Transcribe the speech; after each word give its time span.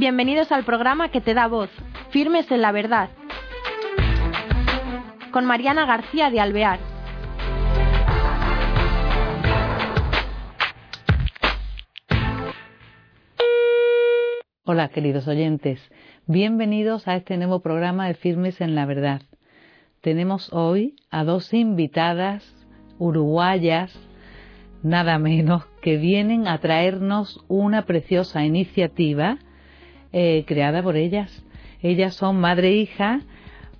Bienvenidos 0.00 0.50
al 0.50 0.64
programa 0.64 1.10
que 1.10 1.20
te 1.20 1.34
da 1.34 1.46
voz, 1.46 1.68
Firmes 2.08 2.50
en 2.50 2.62
la 2.62 2.72
Verdad, 2.72 3.10
con 5.30 5.44
Mariana 5.44 5.84
García 5.84 6.30
de 6.30 6.40
Alvear. 6.40 6.80
Hola 14.64 14.88
queridos 14.88 15.28
oyentes, 15.28 15.78
bienvenidos 16.26 17.06
a 17.06 17.16
este 17.16 17.36
nuevo 17.36 17.60
programa 17.60 18.06
de 18.06 18.14
Firmes 18.14 18.62
en 18.62 18.74
la 18.74 18.86
Verdad. 18.86 19.20
Tenemos 20.00 20.50
hoy 20.54 20.96
a 21.10 21.24
dos 21.24 21.52
invitadas 21.52 22.54
uruguayas, 22.98 23.92
nada 24.82 25.18
menos, 25.18 25.66
que 25.82 25.98
vienen 25.98 26.48
a 26.48 26.56
traernos 26.56 27.44
una 27.48 27.84
preciosa 27.84 28.46
iniciativa 28.46 29.36
eh, 30.12 30.44
creada 30.46 30.82
por 30.82 30.96
ellas. 30.96 31.44
Ellas 31.82 32.14
son 32.14 32.40
madre 32.40 32.68
e 32.68 32.76
hija, 32.76 33.20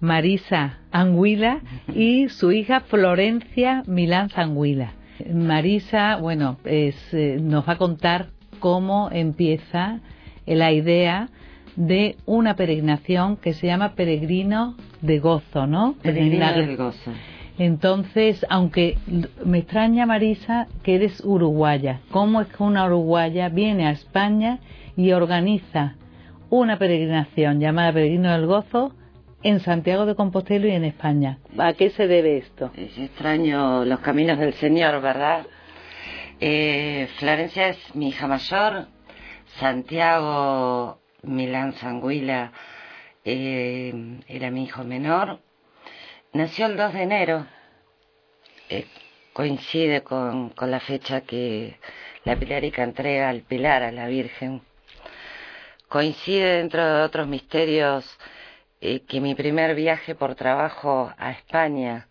Marisa 0.01 0.79
Anguila 0.91 1.61
y 1.95 2.29
su 2.29 2.53
hija 2.53 2.81
Florencia 2.81 3.83
Milán 3.87 4.31
Anguila. 4.35 4.93
Marisa, 5.33 6.17
bueno, 6.17 6.57
eh, 6.65 6.95
nos 7.43 7.69
va 7.69 7.75
a 7.75 7.79
contar 7.79 8.29
cómo 8.59 9.11
empieza 9.13 10.01
la 10.47 10.73
idea 10.73 11.29
de 11.77 12.17
una 12.27 12.57
peregrinación 12.57 13.37
que 13.37 13.53
se 13.53 13.67
llama 13.67 13.95
Peregrino 13.95 14.77
de 15.01 15.19
Gozo, 15.19 15.67
¿no? 15.67 15.95
Peregrino 16.03 16.53
del 16.53 16.77
Gozo. 16.77 17.13
Entonces, 17.59 18.47
aunque 18.49 18.97
me 19.45 19.59
extraña, 19.59 20.07
Marisa, 20.07 20.67
que 20.83 20.95
eres 20.95 21.23
uruguaya. 21.23 22.01
¿Cómo 22.11 22.41
es 22.41 22.49
que 22.49 22.63
una 22.63 22.87
uruguaya 22.87 23.51
viene 23.51 23.87
a 23.87 23.91
España 23.91 24.61
y 24.97 25.13
organiza 25.13 25.97
una 26.51 26.79
peregrinación 26.79 27.61
llamada 27.61 27.93
Peregrino 27.93 28.33
del 28.33 28.47
Gozo 28.47 28.95
en 29.43 29.61
Santiago 29.61 30.05
de 30.05 30.15
Compostela 30.15 30.67
y 30.67 30.73
en 30.73 30.85
España? 30.85 31.39
¿A 31.59 31.73
qué 31.73 31.91
se 31.91 32.07
debe 32.07 32.37
esto? 32.37 32.71
Es 32.77 32.99
extraño 32.99 33.85
los 33.85 34.01
caminos 34.01 34.39
del 34.39 34.53
Señor, 34.55 35.01
¿verdad? 35.01 35.47
Eh, 36.41 37.09
Florencia 37.19 37.69
es 37.69 37.95
mi 37.95 38.09
hija 38.09 38.27
mayor, 38.27 38.87
Santiago 39.59 40.99
Milán 41.23 41.73
Sanguila 41.75 42.53
eh, 43.25 44.21
era 44.29 44.51
mi 44.51 44.65
hijo 44.65 44.85
menor 44.85 45.41
Nació 46.33 46.67
el 46.67 46.77
2 46.77 46.93
de 46.93 47.03
enero, 47.03 47.47
eh, 48.69 48.87
coincide 49.33 50.03
con, 50.03 50.51
con, 50.51 50.71
la 50.71 50.79
fecha 50.79 51.23
que 51.23 51.77
la 52.25 52.37
Pilarica 52.37 52.85
entrega 52.85 53.31
el 53.33 53.43
Pilar 53.43 53.83
a 53.83 53.91
la 53.91 54.07
Virgen. 54.07 54.63
Coincide 55.91 56.59
dentro 56.59 56.83
de 56.83 57.03
otros 57.03 57.29
misterios 57.29 58.07
eh, 58.81 59.01
que 59.01 59.21
mi 59.21 59.35
primer 59.35 59.75
viaje 59.75 60.15
por 60.15 60.37
trabajo 60.37 61.13
a 61.19 61.33
España, 61.33 62.09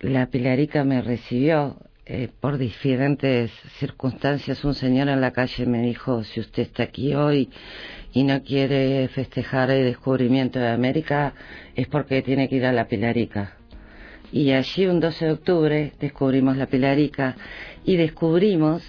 la 0.00 0.26
Pilarica 0.26 0.82
me 0.82 1.00
recibió 1.00 1.76
eh, 2.06 2.28
por 2.40 2.58
diferentes 2.58 3.52
circunstancias. 3.78 4.64
Un 4.64 4.74
señor 4.74 5.08
en 5.08 5.20
la 5.20 5.30
calle 5.30 5.64
me 5.64 5.80
dijo, 5.82 6.24
si 6.24 6.40
usted 6.40 6.64
está 6.64 6.82
aquí 6.82 7.14
hoy 7.14 7.50
y 8.12 8.24
no 8.24 8.42
quiere 8.42 9.06
festejar 9.06 9.70
el 9.70 9.84
descubrimiento 9.84 10.58
de 10.58 10.70
América, 10.70 11.34
es 11.76 11.86
porque 11.86 12.20
tiene 12.22 12.48
que 12.48 12.56
ir 12.56 12.66
a 12.66 12.72
la 12.72 12.88
Pilarica. 12.88 13.56
Y 14.32 14.50
allí 14.50 14.86
un 14.86 14.98
12 14.98 15.24
de 15.24 15.32
octubre 15.32 15.92
descubrimos 16.00 16.56
la 16.56 16.66
Pilarica 16.66 17.36
y 17.84 17.94
descubrimos 17.94 18.82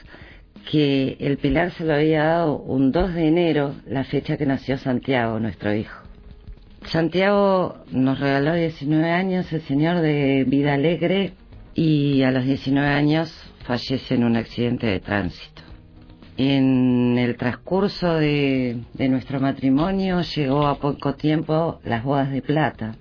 que 0.69 1.17
el 1.19 1.37
Pilar 1.37 1.71
se 1.71 1.85
lo 1.85 1.93
había 1.93 2.23
dado 2.23 2.57
un 2.57 2.91
2 2.91 3.13
de 3.13 3.27
enero, 3.27 3.75
la 3.85 4.03
fecha 4.03 4.37
que 4.37 4.45
nació 4.45 4.77
Santiago, 4.77 5.39
nuestro 5.39 5.73
hijo. 5.73 6.03
Santiago 6.85 7.83
nos 7.91 8.19
regaló 8.19 8.53
19 8.53 9.09
años, 9.09 9.51
el 9.53 9.61
señor 9.61 10.01
de 10.01 10.43
vida 10.45 10.73
alegre, 10.73 11.33
y 11.73 12.23
a 12.23 12.31
los 12.31 12.45
19 12.45 12.87
años 12.87 13.33
fallece 13.65 14.15
en 14.15 14.23
un 14.23 14.35
accidente 14.35 14.87
de 14.87 14.99
tránsito. 14.99 15.61
En 16.37 17.17
el 17.17 17.37
transcurso 17.37 18.15
de, 18.15 18.81
nuestro 18.97 19.39
matrimonio 19.39 20.21
llegó 20.21 20.65
a 20.65 20.79
poco 20.79 21.13
tiempo 21.13 21.79
las 21.83 22.03
bodas 22.03 22.31
de 22.31 22.41
plata. 22.41 22.95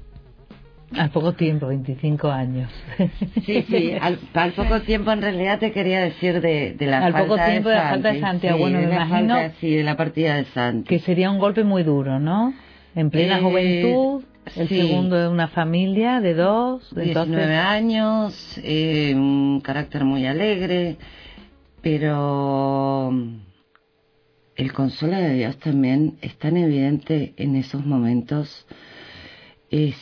Al 0.97 1.11
poco 1.11 1.33
tiempo, 1.35 1.69
25 1.69 2.31
años. 2.31 2.71
Sí, 3.45 3.63
sí, 3.69 3.93
al, 4.01 4.19
poco 4.53 4.81
tiempo 4.83 5.11
en 5.13 5.23
realidad 5.23 5.59
te 5.59 5.73
quería 5.73 6.01
decir 6.01 6.41
de, 6.41 6.75
de 6.75 6.87
la 6.87 6.99
al 7.05 7.13
falta 7.13 7.29
poco 7.29 7.45
tiempo 7.45 7.69
de, 7.69 7.75
la 7.75 7.91
falta 7.91 8.13
de 8.13 8.21
Santiago. 8.21 8.59
bueno, 8.59 8.79
me 8.79 8.85
imagino 8.85 9.37
sí, 9.61 9.75
de 9.75 9.83
la 9.83 9.97
partida 9.97 10.37
de 10.37 10.45
Santi. 10.47 10.89
Que 10.89 10.99
sería 11.01 11.31
un 11.31 11.39
golpe 11.39 11.65
muy 11.65 11.83
duro, 11.83 12.19
¿no? 12.19 12.53
En 12.95 13.11
plena 13.11 13.39
Eh, 13.39 13.41
juventud, 13.43 14.23
el 14.57 14.69
sí. 14.69 14.77
segundo 14.81 15.17
de 15.17 15.29
una 15.29 15.49
familia 15.49 16.21
de 16.21 16.35
dos, 16.35 16.95
de 16.95 17.05
19 17.05 17.57
años, 17.57 18.61
eh, 18.63 19.13
un 19.15 19.61
carácter 19.63 20.05
muy 20.05 20.27
alegre, 20.27 20.97
pero 21.81 23.13
el 24.57 24.73
consuelo 24.73 25.17
de 25.17 25.35
Dios 25.35 25.57
también 25.59 26.19
es 26.21 26.37
tan 26.39 26.57
evidente 26.57 27.33
en 27.37 27.57
esos 27.57 27.85
momentos. 27.87 28.67
Es 29.71 29.97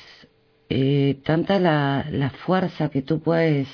eh, 0.70 1.18
tanta 1.24 1.58
la, 1.58 2.06
la 2.10 2.30
fuerza 2.30 2.90
que 2.90 3.02
tú 3.02 3.20
puedes 3.20 3.68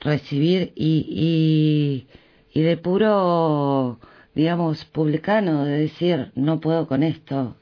recibir 0.00 0.72
y, 0.74 2.06
y, 2.52 2.60
y 2.60 2.62
de 2.62 2.76
puro, 2.76 3.98
digamos, 4.34 4.84
publicano, 4.84 5.64
de 5.64 5.78
decir, 5.78 6.30
no 6.34 6.60
puedo 6.60 6.86
con 6.86 7.02
esto, 7.02 7.56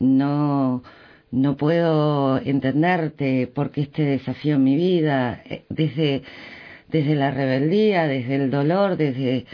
no, 0.00 0.82
no 1.30 1.56
puedo 1.56 2.38
entenderte 2.38 3.46
porque 3.54 3.82
este 3.82 4.02
desafío 4.02 4.56
en 4.56 4.64
mi 4.64 4.74
vida, 4.74 5.40
eh, 5.44 5.64
desde, 5.68 6.24
desde 6.88 7.14
la 7.14 7.30
rebeldía, 7.30 8.08
desde 8.08 8.34
el 8.36 8.50
dolor, 8.50 8.96
desde... 8.96 9.46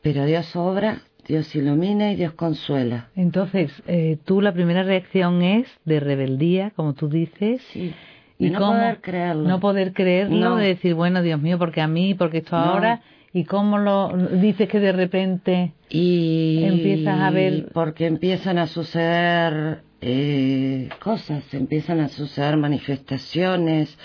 Pero 0.00 0.24
Dios 0.24 0.54
obra, 0.56 1.02
Dios 1.26 1.54
ilumina 1.56 2.12
y 2.12 2.16
Dios 2.16 2.32
consuela. 2.34 3.08
Entonces, 3.16 3.72
eh, 3.86 4.18
tú 4.24 4.40
la 4.40 4.52
primera 4.52 4.82
reacción 4.82 5.42
es 5.42 5.66
de 5.84 6.00
rebeldía, 6.00 6.70
como 6.76 6.92
tú 6.94 7.08
dices. 7.08 7.62
Sí. 7.72 7.94
Y 8.38 8.50
no 8.50 8.58
cómo- 8.58 8.72
poder 8.72 9.00
creerlo. 9.00 9.48
No 9.48 9.60
poder 9.60 9.92
creerlo, 9.92 10.36
No. 10.50 10.56
de 10.56 10.66
decir, 10.66 10.94
bueno, 10.94 11.22
Dios 11.22 11.40
mío, 11.40 11.58
porque 11.58 11.80
a 11.80 11.86
mí, 11.88 12.14
porque 12.14 12.38
esto 12.38 12.56
No. 12.56 12.62
ahora. 12.64 13.00
¿Y 13.32 13.44
cómo 13.44 13.78
lo 13.78 14.16
dices 14.40 14.68
que 14.68 14.78
de 14.78 14.92
repente 14.92 15.72
Y 15.90 16.62
Empiezas 16.64 17.20
a 17.20 17.30
ver- 17.30 17.68
porque 17.72 18.06
empiezan 18.06 18.58
a 18.58 18.66
suceder 18.66 19.82
eh, 20.00 20.88
cosas, 21.00 21.52
empiezan 21.54 21.98
a 22.00 22.08
suceder 22.08 22.56
manifestaciones, 22.58 23.96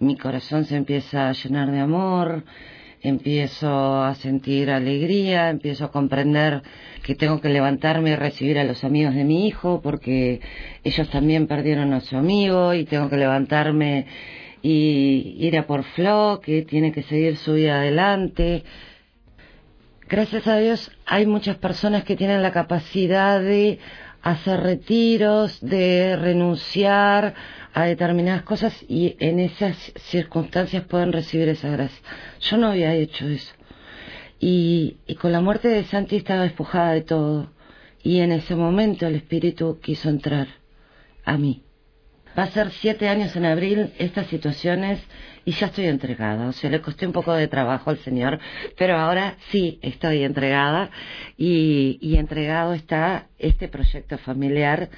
mi 0.00 0.16
corazón 0.16 0.64
se 0.64 0.76
empieza 0.76 1.28
a 1.28 1.32
llenar 1.32 1.70
de 1.70 1.80
amor, 1.80 2.42
empiezo 3.00 4.02
a 4.02 4.14
sentir 4.14 4.70
alegría, 4.70 5.50
empiezo 5.50 5.86
a 5.86 5.90
comprender 5.90 6.62
que 7.02 7.14
tengo 7.14 7.40
que 7.40 7.48
levantarme 7.48 8.10
y 8.10 8.16
recibir 8.16 8.58
a 8.58 8.64
los 8.64 8.84
amigos 8.84 9.14
de 9.14 9.24
mi 9.24 9.46
hijo 9.46 9.80
porque 9.82 10.40
ellos 10.84 11.08
también 11.10 11.46
perdieron 11.46 11.92
a 11.92 12.00
su 12.00 12.16
amigo 12.16 12.74
y 12.74 12.84
tengo 12.84 13.08
que 13.08 13.16
levantarme 13.16 14.06
y 14.62 15.36
ir 15.38 15.56
a 15.56 15.66
por 15.66 15.84
Flo, 15.84 16.40
que 16.42 16.62
tiene 16.62 16.92
que 16.92 17.02
seguir 17.02 17.36
su 17.36 17.54
vida 17.54 17.76
adelante. 17.76 18.64
Gracias 20.08 20.46
a 20.46 20.58
Dios 20.58 20.90
hay 21.06 21.26
muchas 21.26 21.56
personas 21.56 22.04
que 22.04 22.16
tienen 22.16 22.42
la 22.42 22.52
capacidad 22.52 23.40
de 23.40 23.78
hacer 24.22 24.60
retiros, 24.60 25.60
de 25.60 26.16
renunciar 26.16 27.34
a 27.82 27.86
determinadas 27.86 28.42
cosas 28.42 28.84
y 28.88 29.16
en 29.20 29.38
esas 29.38 29.76
circunstancias 29.96 30.84
pueden 30.84 31.12
recibir 31.12 31.48
esa 31.48 31.68
gracia. 31.70 32.02
Yo 32.40 32.56
no 32.56 32.68
había 32.68 32.94
hecho 32.94 33.26
eso. 33.28 33.54
Y, 34.40 34.98
con 35.20 35.32
la 35.32 35.40
muerte 35.40 35.68
de 35.68 35.84
Santi 35.84 36.16
estaba 36.16 36.42
despojada 36.42 36.92
de 36.92 37.02
todo. 37.02 37.52
Y 38.02 38.20
en 38.20 38.32
ese 38.32 38.54
momento 38.54 39.06
el 39.06 39.16
Espíritu 39.16 39.80
quiso 39.80 40.08
entrar 40.08 40.48
a 41.24 41.36
mí. 41.36 41.64
Va 42.38 42.44
a 42.44 42.50
ser 42.50 42.70
siete 42.70 43.08
años 43.08 43.34
en 43.34 43.44
abril 43.44 43.92
estas 43.98 44.28
situaciones 44.28 45.00
y 45.44 45.52
ya 45.52 45.66
estoy 45.66 45.86
entregada. 45.86 46.46
O 46.48 46.52
sea, 46.52 46.70
le 46.70 46.80
costé 46.80 47.06
un 47.06 47.12
poco 47.12 47.32
de 47.32 47.48
trabajo 47.48 47.90
al 47.90 47.98
Señor, 47.98 48.38
pero 48.76 48.96
ahora 48.96 49.36
sí 49.50 49.80
estoy 49.82 50.22
entregada 50.22 50.90
y 51.36 52.16
entregado 52.16 52.74
está 52.74 53.28
este 53.38 53.66
proyecto 53.66 54.18
familiar 54.18 54.90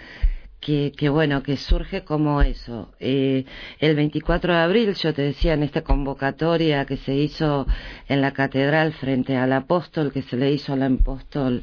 que, 0.60 0.92
que 0.96 1.08
bueno, 1.08 1.42
que 1.42 1.56
surge 1.56 2.04
como 2.04 2.42
eso. 2.42 2.92
Eh, 3.00 3.44
el 3.78 3.96
24 3.96 4.52
de 4.52 4.58
abril, 4.60 4.94
yo 4.94 5.14
te 5.14 5.22
decía, 5.22 5.54
en 5.54 5.62
esta 5.62 5.82
convocatoria 5.82 6.84
que 6.84 6.98
se 6.98 7.14
hizo 7.14 7.66
en 8.08 8.20
la 8.20 8.32
catedral 8.32 8.92
frente 8.92 9.36
al 9.36 9.52
apóstol, 9.52 10.12
que 10.12 10.22
se 10.22 10.36
le 10.36 10.52
hizo 10.52 10.74
al 10.74 10.82
apóstol, 10.82 11.62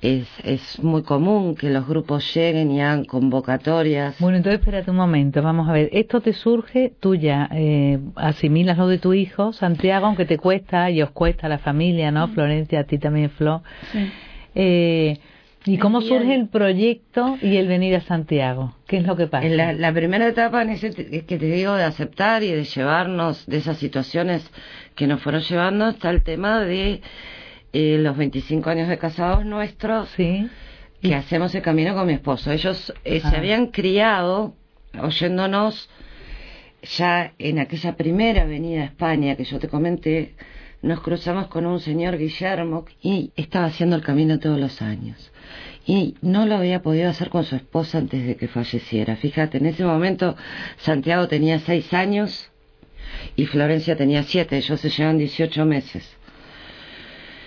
es, 0.00 0.28
es 0.44 0.82
muy 0.82 1.02
común 1.02 1.54
que 1.54 1.70
los 1.70 1.86
grupos 1.86 2.34
lleguen 2.34 2.70
y 2.70 2.80
hagan 2.80 3.04
convocatorias. 3.04 4.16
Bueno, 4.18 4.36
entonces 4.36 4.60
espérate 4.60 4.90
un 4.90 4.96
momento, 4.96 5.42
vamos 5.42 5.68
a 5.68 5.72
ver. 5.72 5.88
Esto 5.92 6.20
te 6.20 6.32
surge, 6.32 6.92
tú 7.00 7.14
ya 7.14 7.48
eh, 7.52 8.00
asimilas 8.16 8.78
lo 8.78 8.88
de 8.88 8.98
tu 8.98 9.14
hijo, 9.14 9.52
Santiago, 9.52 10.06
aunque 10.06 10.26
te 10.26 10.38
cuesta 10.38 10.90
y 10.90 11.02
os 11.02 11.10
cuesta 11.10 11.46
a 11.46 11.50
la 11.50 11.58
familia, 11.58 12.10
¿no? 12.10 12.28
Florencia, 12.28 12.80
a 12.80 12.84
ti 12.84 12.98
también, 12.98 13.30
Flo. 13.30 13.62
Eh, 14.54 15.18
¿Y 15.64 15.78
cómo 15.78 16.00
surge 16.00 16.34
el 16.34 16.48
proyecto 16.48 17.38
y 17.40 17.56
el 17.56 17.68
venir 17.68 17.94
a 17.94 18.00
Santiago? 18.00 18.74
¿Qué 18.86 18.96
es 18.98 19.06
lo 19.06 19.16
que 19.16 19.28
pasa? 19.28 19.46
La, 19.48 19.72
la 19.72 19.92
primera 19.92 20.26
etapa 20.26 20.62
en 20.62 20.70
ese 20.70 20.90
que 20.92 21.22
te 21.38 21.46
digo 21.46 21.74
de 21.74 21.84
aceptar 21.84 22.42
y 22.42 22.50
de 22.50 22.64
llevarnos 22.64 23.46
de 23.46 23.58
esas 23.58 23.78
situaciones 23.78 24.50
que 24.96 25.06
nos 25.06 25.22
fueron 25.22 25.42
llevando 25.42 25.88
está 25.88 26.10
el 26.10 26.22
tema 26.22 26.60
de 26.60 27.00
eh, 27.72 27.96
los 28.00 28.16
25 28.16 28.68
años 28.70 28.88
de 28.88 28.98
casados 28.98 29.44
nuestros. 29.44 30.08
Sí. 30.16 30.48
Que 31.00 31.14
hacemos 31.14 31.54
el 31.54 31.62
camino 31.62 31.94
con 31.94 32.06
mi 32.06 32.12
esposo. 32.14 32.50
Ellos 32.52 32.92
eh, 33.04 33.20
se 33.20 33.26
Ah. 33.28 33.38
habían 33.38 33.68
criado 33.68 34.54
oyéndonos 35.00 35.88
ya 36.98 37.32
en 37.38 37.58
aquella 37.60 37.96
primera 37.96 38.44
venida 38.44 38.82
a 38.82 38.84
España 38.86 39.36
que 39.36 39.44
yo 39.44 39.58
te 39.60 39.68
comenté. 39.68 40.34
Nos 40.82 41.00
cruzamos 41.00 41.46
con 41.46 41.64
un 41.64 41.78
señor 41.78 42.18
Guillermo 42.18 42.84
y 43.00 43.30
estaba 43.36 43.66
haciendo 43.66 43.94
el 43.94 44.02
camino 44.02 44.40
todos 44.40 44.58
los 44.58 44.82
años. 44.82 45.30
Y 45.86 46.16
no 46.22 46.44
lo 46.44 46.56
había 46.56 46.82
podido 46.82 47.08
hacer 47.08 47.30
con 47.30 47.44
su 47.44 47.54
esposa 47.54 47.98
antes 47.98 48.26
de 48.26 48.36
que 48.36 48.48
falleciera. 48.48 49.14
Fíjate, 49.14 49.58
en 49.58 49.66
ese 49.66 49.84
momento 49.84 50.36
Santiago 50.78 51.28
tenía 51.28 51.60
seis 51.60 51.92
años 51.94 52.50
y 53.36 53.46
Florencia 53.46 53.96
tenía 53.96 54.24
siete. 54.24 54.56
Ellos 54.56 54.80
se 54.80 54.90
llevan 54.90 55.18
18 55.18 55.64
meses. 55.64 56.16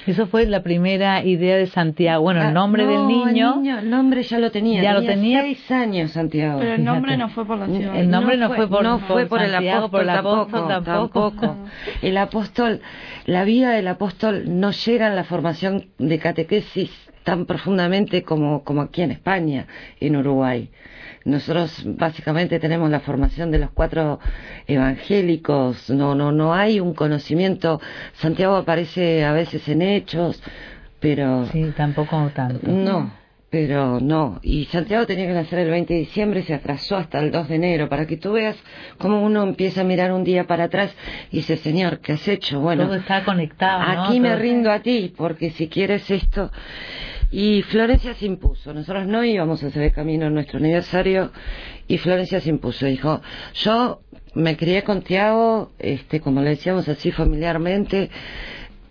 Eso 0.07 0.27
fue 0.27 0.45
la 0.45 0.61
primera 0.61 1.23
idea 1.23 1.55
de 1.57 1.65
Santiago. 1.67 2.21
Bueno, 2.23 2.41
el 2.41 2.47
Ah, 2.47 2.51
nombre 2.51 2.83
no, 2.85 2.91
del 2.91 3.07
niño, 3.07 3.53
El, 3.55 3.61
niño, 3.63 3.79
el 3.79 3.89
nombre 3.89 4.21
ya 4.23 4.37
lo 4.39 4.51
tenía. 4.51 4.81
Ya 4.83 4.93
lo 4.93 5.03
tenía. 5.03 5.41
seis 5.41 5.71
años, 5.71 6.11
Santiago. 6.11 6.59
Pero 6.59 6.73
el 6.75 6.83
nombre 6.83 7.13
Fíjate. 7.13 7.23
no 7.23 7.29
fue 7.33 7.45
por 7.45 7.57
la 7.57 7.65
ciudad. 7.67 7.95
El 7.95 8.09
nombre 8.09 8.37
no 8.37 8.47
fue 8.53 8.67
por- 8.67 8.83
no 8.83 8.99
por 8.99 9.07
fue 9.07 9.25
por 9.25 9.41
el 9.41 9.51
Santiago, 9.51 9.85
apóstol, 9.85 9.91
por 9.91 10.01
el 10.03 10.09
apóstol 10.11 10.67
tampoco, 10.67 11.31
tampoco. 11.31 11.57
El 12.01 12.17
apóstol, 12.17 12.81
la 13.25 13.43
vida 13.43 13.71
del 13.71 13.87
apóstol 13.87 14.43
no 14.59 14.71
llega 14.71 15.07
en 15.07 15.15
la 15.15 15.23
formación 15.23 15.85
de 15.97 16.19
catequesis 16.19 16.91
tan 17.25 17.45
profundamente 17.45 18.23
como, 18.23 18.63
como 18.63 18.83
aquí 18.83 19.01
en 19.01 19.11
España, 19.11 19.67
en 19.99 20.15
Uruguay. 20.15 20.69
Nosotros 21.25 21.83
básicamente 21.85 22.59
tenemos 22.59 22.89
la 22.91 22.99
formación 22.99 23.49
de 23.49 23.57
los 23.57 23.71
cuatro 23.71 24.19
evangélicos, 24.67 25.89
no, 25.89 26.13
no, 26.13 26.31
no 26.31 26.53
hay 26.53 26.79
un 26.79 26.93
conocimiento. 26.93 27.81
Santiago 28.13 28.55
aparece 28.55 29.25
a 29.25 29.33
veces 29.33 29.67
en 29.67 29.81
hechos, 29.81 30.41
pero 30.99 31.47
sí, 31.47 31.73
tampoco 31.75 32.29
tanto. 32.35 32.67
no, 32.69 33.11
pero 33.49 33.99
no. 33.99 34.39
Y 34.43 34.65
Santiago 34.65 35.07
tenía 35.07 35.25
que 35.25 35.33
nacer 35.33 35.57
el 35.57 35.71
20 35.71 35.95
de 35.95 35.99
diciembre, 36.01 36.43
se 36.43 36.53
atrasó 36.53 36.95
hasta 36.95 37.17
el 37.17 37.31
2 37.31 37.47
de 37.49 37.55
enero, 37.55 37.89
para 37.89 38.05
que 38.05 38.17
tú 38.17 38.33
veas 38.33 38.55
cómo 38.99 39.23
uno 39.23 39.41
empieza 39.41 39.81
a 39.81 39.83
mirar 39.83 40.11
un 40.11 40.23
día 40.23 40.45
para 40.45 40.65
atrás 40.65 40.95
y 41.31 41.37
dice, 41.37 41.57
Señor, 41.57 42.01
¿qué 42.01 42.13
has 42.13 42.27
hecho? 42.27 42.59
Bueno, 42.59 42.85
Todo 42.85 42.97
está 42.97 43.23
conectado, 43.23 43.79
¿no? 43.79 44.03
aquí 44.03 44.19
me 44.19 44.35
rindo 44.35 44.71
a 44.71 44.81
ti, 44.81 45.11
porque 45.17 45.49
si 45.49 45.69
quieres 45.69 46.11
esto... 46.11 46.51
Y 47.31 47.63
Florencia 47.63 48.13
se 48.13 48.25
impuso. 48.25 48.73
Nosotros 48.73 49.07
no 49.07 49.23
íbamos 49.23 49.63
a 49.63 49.67
hacer 49.67 49.83
el 49.83 49.91
camino 49.91 50.27
en 50.27 50.33
nuestro 50.33 50.59
aniversario 50.59 51.31
y 51.87 51.97
Florencia 51.97 52.39
se 52.39 52.49
impuso. 52.49 52.85
Dijo, 52.85 53.21
yo 53.53 54.01
me 54.35 54.57
crié 54.57 54.83
con 54.83 55.01
Tiago, 55.01 55.71
este, 55.79 56.19
como 56.19 56.41
le 56.41 56.51
decíamos 56.51 56.87
así 56.87 57.11
familiarmente, 57.11 58.09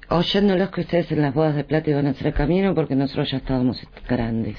oyéndolos 0.09 0.71
que 0.71 0.83
ustedes 0.83 1.13
en 1.13 1.23
las 1.23 1.35
bodas 1.35 1.55
de 1.55 1.65
plata 1.65 1.91
iban 1.91 2.07
a 2.07 2.11
hacer 2.11 2.29
el 2.29 2.35
camino 2.35 2.75
porque 2.75 2.97
nosotros 2.97 3.31
ya 3.31 3.39
estábamos 3.39 3.81
grandes. 4.09 4.59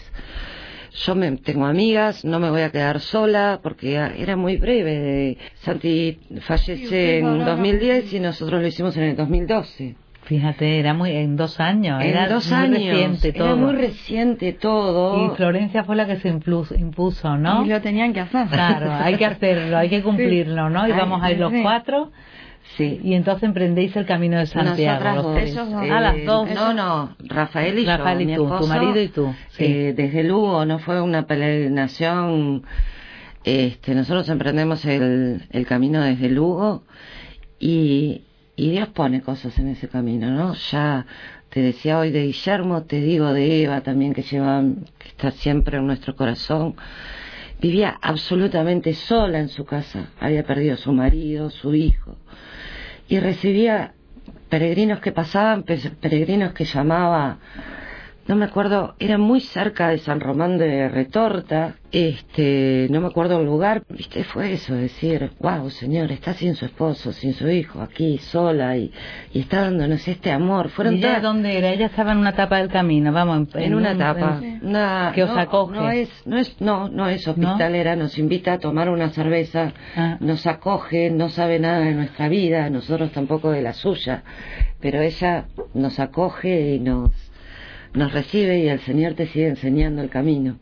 Yo 1.06 1.14
me, 1.14 1.30
tengo 1.38 1.66
amigas, 1.66 2.24
no 2.24 2.40
me 2.40 2.50
voy 2.50 2.62
a 2.62 2.72
quedar 2.72 3.02
sola 3.02 3.60
porque 3.62 3.96
era 3.96 4.38
muy 4.38 4.56
breve. 4.56 5.38
Santi 5.56 6.20
fallece 6.42 7.20
en 7.20 7.44
2010 7.44 8.14
y 8.14 8.20
nosotros 8.22 8.62
lo 8.62 8.68
hicimos 8.68 8.96
en 8.96 9.04
el 9.04 9.16
2012. 9.18 10.05
Fíjate, 10.26 10.80
era 10.80 10.94
muy 10.94 11.12
en 11.12 11.36
dos 11.36 11.60
años, 11.60 12.02
En 12.02 12.10
era 12.10 12.28
dos 12.28 12.50
muy 12.52 12.58
años. 12.58 12.80
reciente 12.90 13.32
todo. 13.34 13.46
Era 13.48 13.56
muy 13.56 13.74
reciente 13.74 14.54
todo. 14.54 15.26
Y 15.34 15.36
Florencia 15.36 15.84
fue 15.84 15.96
la 15.96 16.06
que 16.08 16.18
se 16.18 16.30
impuso, 16.30 17.38
¿no? 17.38 17.64
Y 17.64 17.70
lo 17.70 17.80
tenían 17.82 18.12
que 18.14 18.22
hacer. 18.22 18.48
Claro, 18.48 18.92
hay 18.92 19.16
que 19.18 19.26
hacerlo, 19.26 19.78
hay 19.78 19.90
que 19.90 20.02
cumplirlo, 20.04 20.70
¿no? 20.70 20.88
Y 20.88 20.92
Ay, 20.92 20.98
vamos 20.98 21.22
a 21.24 21.32
ir 21.32 21.40
los 21.40 21.52
sí. 21.52 21.60
cuatro 21.62 22.12
Sí. 22.78 23.00
y 23.04 23.14
entonces 23.14 23.44
emprendéis 23.44 23.96
el 23.96 24.08
camino 24.08 24.40
de 24.40 24.48
Santiago. 24.48 25.22
Dos. 25.22 25.38
Ellos 25.38 25.70
dos. 25.72 25.84
Ah, 25.92 26.02
las 26.02 26.26
dos. 26.26 26.50
No, 26.50 26.74
no, 26.74 27.16
Rafael 27.20 27.78
y 27.78 27.86
Rafael 27.86 28.18
yo. 28.18 28.24
y 28.24 28.26
mi 28.26 28.36
tú, 28.36 28.50
tu 28.60 28.66
marido 28.66 29.00
y 29.00 29.08
tú, 29.10 29.32
sí. 29.50 29.64
eh, 29.66 29.94
desde 29.96 30.24
Lugo, 30.24 30.66
no 30.66 30.80
fue 30.80 31.00
una 31.00 31.28
peregrinación. 31.28 32.64
Este, 33.44 33.94
nosotros 33.94 34.28
emprendemos 34.30 34.84
el, 34.86 35.44
el 35.52 35.68
camino 35.68 36.02
desde 36.02 36.30
Lugo 36.30 36.84
y, 37.60 38.24
y 38.56 38.72
Dios 38.72 38.90
pone 38.90 39.22
cosas 39.22 39.58
en 39.60 39.68
ese 39.70 39.88
camino, 39.88 40.30
¿no? 40.32 40.54
Ya 40.72 41.06
te 41.50 41.62
decía 41.62 42.00
hoy 42.00 42.12
de 42.12 42.24
Guillermo, 42.24 42.84
te 42.84 43.00
digo 43.02 43.34
de 43.34 43.64
Eva 43.64 43.82
también 43.82 44.14
que 44.14 44.22
lleva, 44.24 44.64
que 44.98 45.08
está 45.10 45.32
siempre 45.32 45.78
en 45.78 45.88
nuestro 45.88 46.16
corazón. 46.16 46.76
Vivía 47.62 47.98
absolutamente 48.02 48.94
sola 48.94 49.40
en 49.40 49.50
su 49.50 49.66
casa, 49.66 50.10
había 50.20 50.44
perdido 50.44 50.76
su 50.78 50.92
marido, 50.92 51.50
su 51.50 51.74
hijo 51.74 52.18
y 53.08 53.20
recibía 53.20 53.94
peregrinos 54.50 55.00
que 55.00 55.12
pasaban, 55.12 55.64
pe- 55.64 55.78
peregrinos 56.02 56.54
que 56.54 56.66
llamaba, 56.66 57.38
no 58.28 58.36
me 58.36 58.46
acuerdo, 58.46 58.96
era 59.00 59.18
muy 59.18 59.40
cerca 59.40 59.90
de 59.90 60.00
San 60.00 60.20
Román 60.20 60.58
de 60.58 60.90
Retorta, 60.90 61.76
este, 61.92 62.88
no 62.90 63.00
me 63.02 63.08
acuerdo 63.08 63.40
el 63.40 63.46
lugar, 63.46 63.84
viste, 63.88 64.24
fue 64.24 64.54
eso, 64.54 64.74
decir, 64.76 65.32
wow, 65.40 65.70
señor, 65.70 66.12
está 66.12 66.34
sin 66.34 66.56
su 66.56 66.66
esposo, 66.66 67.14
sin 67.14 67.34
su 67.34 67.48
hijo, 67.50 67.82
aquí, 67.82 68.18
sola, 68.18 68.76
y, 68.78 68.92
y 69.34 69.40
está 69.42 69.62
dándonos 69.62 70.08
este 70.08 70.32
amor, 70.32 70.70
fueron 70.70 70.96
¿Y 70.96 70.98
ella 70.98 71.08
todas 71.10 71.22
dónde 71.24 71.58
era? 71.58 71.70
Ella 71.70 71.86
estaba 71.86 72.12
en 72.14 72.18
una 72.18 72.32
etapa 72.32 72.58
del 72.58 72.70
camino, 72.70 73.12
vamos. 73.14 73.48
en 73.54 73.76
una 73.76 73.92
un- 73.92 73.96
etapa 73.96 74.42
una- 74.62 75.12
que 75.14 75.24
os 75.24 75.30
no, 75.30 75.40
acoge. 75.40 75.76
no 75.76 75.90
es 75.92 76.10
no 76.26 76.38
es 76.38 76.60
no 76.62 76.90
no 76.90 77.08
es 77.08 77.28
hospitalera 77.28 77.96
nos 77.96 78.18
invita 78.18 78.54
a 78.54 78.60
tomar 78.60 78.90
una 78.90 79.10
cerveza 79.10 79.74
Ah. 79.96 80.18
nos 80.20 80.46
acoge 80.48 81.10
no 81.12 81.30
sabe 81.30 81.60
nada 81.60 81.80
de 81.80 81.94
nuestra 81.94 82.28
vida 82.30 82.70
nosotros 82.70 83.12
tampoco 83.12 83.52
de 83.52 83.62
la 83.62 83.74
suya 83.74 84.24
pero 84.82 85.02
ella 85.02 85.46
nos 85.74 86.00
acoge 86.00 86.76
y 86.76 86.80
nos 86.80 87.12
nos 87.96 88.12
recibe 88.14 88.60
y 88.60 88.68
el 88.68 88.80
Señor 88.82 89.14
te 89.14 89.28
sigue 89.28 89.48
enseñando 89.48 90.02
el 90.02 90.10
camino 90.10 90.58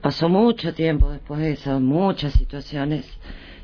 pasó 0.00 0.28
mucho 0.28 0.74
tiempo 0.74 1.10
después 1.10 1.40
de 1.40 1.52
eso 1.52 1.80
muchas 1.80 2.32
situaciones 2.34 3.06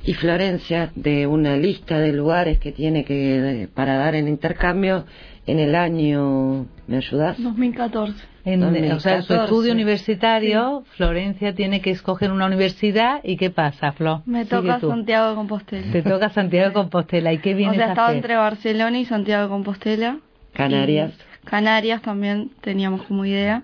y 0.05 0.15
Florencia 0.15 0.91
de 0.97 1.27
una 1.29 1.57
lista 1.57 1.99
de 2.01 2.13
lugares 2.13 2.59
que 2.59 2.73
tiene 2.73 3.05
que 3.05 3.15
de- 3.41 3.69
para 3.69 3.97
dar 3.97 4.15
en 4.17 4.27
intercambio 4.27 5.05
en 5.47 5.59
el 5.61 5.75
año 5.77 6.67
¿me 6.89 6.97
ayudas? 6.97 7.41
2014. 7.41 8.15
En, 8.45 8.63
o 8.65 8.99
sea, 8.99 9.17
en 9.17 9.23
su 9.23 9.33
2014. 9.35 9.45
estudio 9.45 9.73
universitario, 9.73 10.83
Florencia 10.97 11.55
tiene 11.55 11.81
que 11.81 11.91
escoger 11.91 12.33
una 12.33 12.47
universidad 12.47 13.21
y 13.23 13.37
¿qué 13.37 13.51
pasa, 13.51 13.93
Flo? 13.93 14.23
Me 14.27 14.45
toca 14.45 14.81
tú. 14.81 14.89
Santiago 14.89 15.29
de 15.31 15.35
Compostela. 15.37 15.93
Te 15.93 16.03
toca 16.03 16.29
Santiago 16.31 16.69
de 16.69 16.73
Compostela. 16.75 17.33
¿Y 17.33 17.39
qué 17.39 17.55
O 17.55 17.57
vienes 17.57 17.77
sea, 17.77 17.89
estaba 17.91 18.13
entre 18.13 18.35
Barcelona 18.35 18.99
y 18.99 19.05
Santiago 19.05 19.45
de 19.45 19.49
Compostela. 19.49 20.19
Canarias 20.55 21.13
Y 21.17 21.32
Canarias 21.45 22.03
también 22.03 22.51
teníamos 22.61 23.03
como 23.03 23.25
idea. 23.25 23.63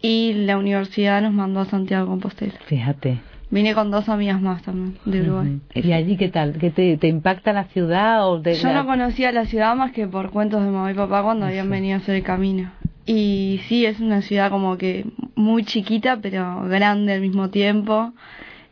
Y 0.00 0.32
la 0.34 0.56
universidad 0.58 1.20
nos 1.22 1.32
mandó 1.32 1.60
a 1.60 1.64
Santiago 1.64 2.04
de 2.04 2.10
Compostela. 2.10 2.52
Fíjate. 2.66 3.18
Vine 3.50 3.74
con 3.74 3.90
dos 3.90 4.08
amigas 4.08 4.40
más 4.40 4.62
también 4.62 4.98
de 5.06 5.22
Uruguay. 5.22 5.60
¿Y 5.74 5.92
allí 5.92 6.16
qué 6.16 6.28
tal? 6.28 6.58
¿Qué 6.58 6.70
te, 6.70 6.96
te 6.98 7.08
impacta 7.08 7.52
la 7.52 7.64
ciudad 7.64 8.28
o 8.28 8.40
te, 8.40 8.54
Yo 8.54 8.68
la- 8.68 8.74
no 8.82 8.86
conocía 8.86 9.32
la 9.32 9.46
ciudad 9.46 9.74
más 9.74 9.92
que 9.92 10.06
por 10.06 10.30
cuentos 10.30 10.62
de 10.62 10.70
mamá 10.70 10.90
y 10.90 10.94
papá 10.94 11.22
cuando 11.22 11.46
habían 11.46 11.68
venido 11.70 11.94
a 11.96 11.98
hacer 11.98 12.16
el 12.16 12.22
camino. 12.22 12.70
Y 13.06 13.60
sí, 13.68 13.86
es 13.86 14.00
una 14.00 14.20
ciudad 14.20 14.50
como 14.50 14.76
que 14.76 15.06
muy 15.34 15.64
chiquita, 15.64 16.18
pero 16.20 16.62
grande 16.68 17.14
al 17.14 17.22
mismo 17.22 17.48
tiempo. 17.48 18.12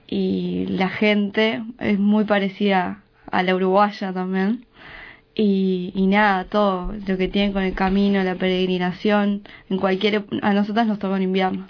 Y 0.07 0.67
la 0.69 0.89
gente 0.91 1.63
es 1.81 1.99
muy 1.99 2.25
parecida 2.25 3.01
a 3.33 3.43
la 3.43 3.55
uruguaya 3.57 4.13
también. 4.13 4.67
Y, 5.39 5.93
y 5.95 6.07
nada, 6.07 6.45
todo 6.45 6.95
lo 7.07 7.19
que 7.19 7.29
tienen 7.29 7.53
con 7.53 7.63
el 7.63 7.75
camino, 7.75 8.23
la 8.25 8.37
peregrinación, 8.37 9.43
en 9.69 9.79
cualquier 9.79 10.25
a 10.41 10.55
nosotras 10.55 10.87
nos 10.87 10.99
toca 10.99 11.17
en 11.17 11.25
invierno. 11.25 11.69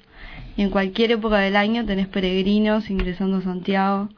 Y 0.57 0.63
en 0.63 0.71
cualquier 0.71 1.11
época 1.11 1.39
del 1.39 1.57
año 1.57 1.85
tenés 1.85 2.07
peregrinos 2.07 2.89
ingresando 2.91 3.39
a 3.39 3.43
Santiago. 3.43 4.09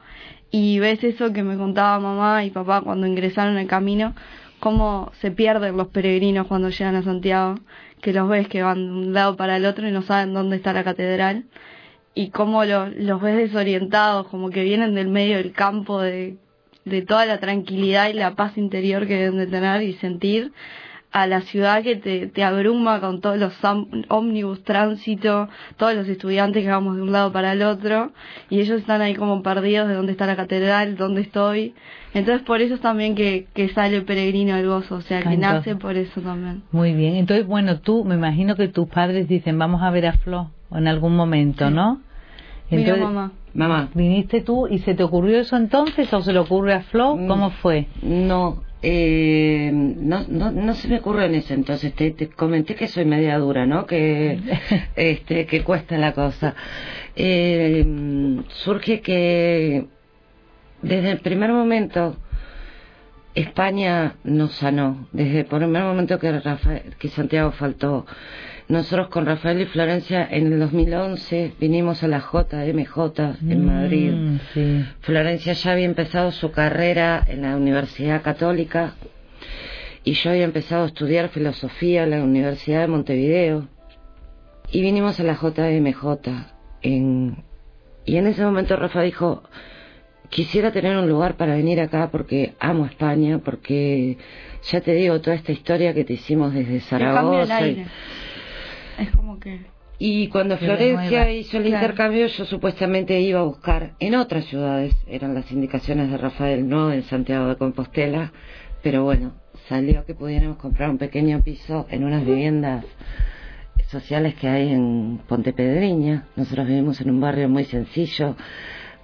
Y 0.51 0.79
ves 0.81 1.03
eso 1.03 1.33
que 1.33 1.43
me 1.43 1.57
contaba 1.57 1.99
mamá 1.99 2.45
y 2.45 2.51
papá 2.51 2.83
cuando 2.83 3.07
ingresaron 3.07 3.57
al 3.57 3.67
camino, 3.67 4.15
cómo 4.61 5.13
se 5.21 5.31
pierden 5.31 5.77
los 5.77 5.89
peregrinos 5.89 6.47
cuando 6.47 6.69
llegan 6.69 6.97
a 6.97 7.03
Santiago, 7.03 7.57
que 8.03 8.13
los 8.13 8.29
ves 8.29 8.49
que 8.49 8.63
van 8.63 8.85
de 8.87 8.93
un 9.09 9.13
lado 9.15 9.37
para 9.37 9.57
el 9.57 9.65
otro 9.65 9.89
y 9.89 9.93
no 9.93 10.03
saben 10.03 10.35
dónde 10.35 10.57
está 10.57 10.73
la 10.73 10.85
catedral, 10.85 11.45
y 12.15 12.31
cómo 12.31 12.65
lo- 12.65 12.89
los 12.89 13.21
ves 13.21 13.37
desorientados, 13.37 14.27
como 14.29 14.51
que 14.51 14.63
vienen 14.63 14.95
del 14.95 15.09
medio 15.09 15.37
del 15.39 15.53
campo, 15.53 16.01
de, 16.01 16.37
de 16.89 17.03
toda 17.03 17.27
la 17.27 17.39
tranquilidad 17.39 18.09
y 18.09 18.15
la 18.15 18.35
paz 18.35 18.57
interior 18.59 19.07
que 19.07 19.17
deben 19.17 19.39
de 19.39 19.47
tener 19.47 19.83
y 19.83 19.95
sentir, 19.95 20.53
a 21.11 21.27
la 21.27 21.41
ciudad 21.41 21.83
que 21.83 21.97
te, 21.97 22.27
te 22.27 22.45
abruma 22.45 23.01
con 23.01 23.21
todos 23.21 23.39
los 23.39 23.55
ómnibus, 24.09 24.63
tránsito, 24.63 25.49
todos 25.77 25.95
los 25.95 26.07
estudiantes 26.09 26.63
que 26.63 26.69
vamos 26.69 26.97
de 26.97 27.03
un 27.03 27.13
lado 27.13 27.33
para 27.33 27.53
el 27.53 27.63
otro, 27.63 28.13
y 28.51 28.61
ellos 28.61 28.81
están 28.81 29.01
ahí 29.01 29.15
como 29.15 29.43
perdidos 29.43 29.89
de 29.89 29.95
dónde 29.95 30.13
está 30.13 30.27
la 30.27 30.37
catedral, 30.37 30.97
dónde 30.97 31.23
estoy. 31.23 31.75
Entonces 32.13 32.45
por 32.45 32.61
eso 32.61 32.75
es 32.75 32.81
también 32.81 33.15
que, 33.15 33.47
que 33.55 33.69
sale 33.71 34.03
peregrino 34.03 34.57
del 34.57 34.67
gozo, 34.67 34.97
o 34.97 35.01
sea, 35.01 35.23
que 35.23 35.37
nace 35.37 35.77
por 35.77 35.97
eso 35.97 36.21
también. 36.21 36.63
Muy 36.73 36.93
bien, 36.93 37.15
entonces 37.15 37.47
bueno, 37.47 37.81
tú 37.81 38.05
me 38.05 38.15
imagino 38.15 38.55
que 38.55 38.69
tus 38.69 38.89
padres 38.89 39.29
dicen 39.29 39.59
vamos 39.59 39.83
a 39.83 39.91
ver 39.91 40.07
a 40.07 40.13
Flo 40.13 40.51
en 40.71 40.89
algún 40.89 41.17
momento, 41.17 41.71
¿no? 41.71 42.03
Entonces, 42.71 43.03
mamá. 43.03 43.33
Mamá. 43.59 43.91
¿Viniste 43.93 44.41
tú 44.41 44.69
y 44.69 44.79
se 44.79 44.95
te 44.95 45.03
ocurrió 45.03 45.41
eso 45.41 45.57
entonces 45.57 46.15
o 46.15 46.23
se 46.23 46.33
le 46.33 46.39
ocurre 46.39 46.75
a 46.75 46.83
Flo? 46.83 47.17
Mm, 47.17 47.27
¿Cómo 47.27 47.51
fue? 47.51 47.89
No, 48.03 48.63
eh, 48.83 49.73
no, 49.73 50.25
no, 50.29 50.53
no 50.53 50.75
se 50.75 50.87
me 50.87 50.99
ocurre 50.99 51.27
en 51.27 51.35
ese 51.35 51.55
entonces. 51.55 51.93
Te, 51.93 52.13
te, 52.13 52.29
comenté 52.29 52.77
que 52.77 52.87
soy 52.87 53.05
media 53.05 53.37
dura, 53.37 53.67
¿no? 53.67 53.85
Que, 53.85 54.39
este, 54.95 55.47
que 55.47 55.65
cuesta 55.65 55.99
la 55.99 56.13
cosa. 56.13 56.55
Eh, 57.17 57.85
surge 58.49 59.01
que 59.01 59.87
desde 60.83 61.11
el 61.11 61.19
primer 61.19 61.51
momento 61.51 62.17
España 63.35 64.19
nos 64.23 64.53
sanó. 64.53 65.09
Desde 65.11 65.41
el 65.41 65.47
primer 65.47 65.83
momento 65.83 66.17
que, 66.21 66.39
Rafael, 66.39 66.95
que 66.97 67.09
Santiago 67.09 67.51
faltó. 67.51 68.07
Nosotros 68.69 69.09
con 69.09 69.25
Rafael 69.25 69.63
y 69.63 69.65
Florencia 69.65 70.29
en 70.31 70.53
el 70.53 70.59
2011 70.61 71.55
vinimos 71.59 72.03
a 72.03 72.09
la 72.09 72.19
JMJ 72.21 73.19
en 73.49 73.63
mm, 73.63 73.67
Madrid. 73.67 74.13
Florencia 75.01 75.55
ya 75.55 75.73
había 75.73 75.87
empezado 75.87 76.33
su 76.33 76.51
carrera 76.51 77.25
en 77.27 77.43
la 77.43 77.57
Universidad 77.57 78.21
Católica 78.21 78.95
y 80.05 80.13
yo 80.13 80.31
había 80.31 80.45
empezado 80.45 80.85
a 80.85 80.89
estudiar 80.89 81.31
filosofía 81.31 82.05
en 82.05 82.11
la 82.11 82.23
Universidad 82.23 82.83
de 82.83 82.89
Montevideo. 82.89 83.69
Y 84.71 84.83
vinimos 84.83 85.19
a 85.19 85.23
la 85.23 85.35
JMJ. 85.35 86.29
En... 86.83 87.43
Y 88.05 88.17
en 88.17 88.27
ese 88.27 88.45
momento 88.45 88.77
Rafa 88.77 89.01
dijo, 89.01 89.45
quisiera 90.29 90.73
tener 90.73 90.97
un 90.99 91.09
lugar 91.09 91.37
para 91.37 91.55
venir 91.55 91.81
acá 91.81 92.11
porque 92.11 92.55
amo 92.61 92.85
España, 92.85 93.39
porque 93.39 94.19
ya 94.71 94.83
te 94.83 94.93
digo 94.93 95.21
toda 95.23 95.37
esta 95.37 95.53
historia 95.53 95.95
que 95.95 96.05
te 96.05 96.15
hicimos 96.15 96.53
desde 96.53 96.81
Zaragoza. 96.81 97.61
Es 98.99 99.11
como 99.13 99.39
que... 99.39 99.61
Y 100.01 100.29
cuando 100.29 100.57
Florencia 100.57 101.31
hizo 101.33 101.59
el 101.59 101.67
intercambio, 101.67 102.27
yo 102.29 102.45
supuestamente 102.45 103.21
iba 103.21 103.41
a 103.41 103.45
buscar 103.45 103.95
en 103.99 104.15
otras 104.15 104.45
ciudades, 104.45 104.95
eran 105.09 105.35
las 105.35 105.51
indicaciones 105.51 106.09
de 106.09 106.17
Rafael, 106.17 106.69
no 106.69 106.93
en 106.93 107.03
Santiago 107.03 107.49
de 107.49 107.57
Compostela, 107.57 108.33
pero 108.81 109.03
bueno, 109.03 109.33
salió 109.69 110.05
que 110.05 110.15
pudiéramos 110.15 110.59
comprar 110.59 110.91
un 110.91 110.99
pequeño 110.99 111.43
piso 111.43 111.89
en 111.91 112.05
unas 112.05 112.25
viviendas 112.25 112.85
sociales 113.89 114.37
que 114.37 114.47
hay 114.49 114.71
en 114.71 115.21
Pontepedriña. 115.27 116.29
Nosotros 116.37 116.69
vivimos 116.69 117.01
en 117.01 117.11
un 117.11 117.21
barrio 117.21 117.49
muy 117.49 117.65
sencillo, 117.65 118.37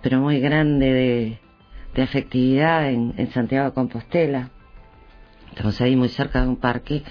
pero 0.00 0.20
muy 0.20 0.38
grande 0.38 0.92
de, 0.92 1.38
de 1.94 2.02
afectividad 2.02 2.88
en, 2.88 3.14
en 3.16 3.32
Santiago 3.32 3.66
de 3.66 3.74
Compostela. 3.74 4.50
Estamos 5.54 5.80
ahí 5.80 5.94
muy 5.94 6.08
cerca 6.08 6.40
de 6.40 6.49
un 6.49 6.56
parque 6.56 7.04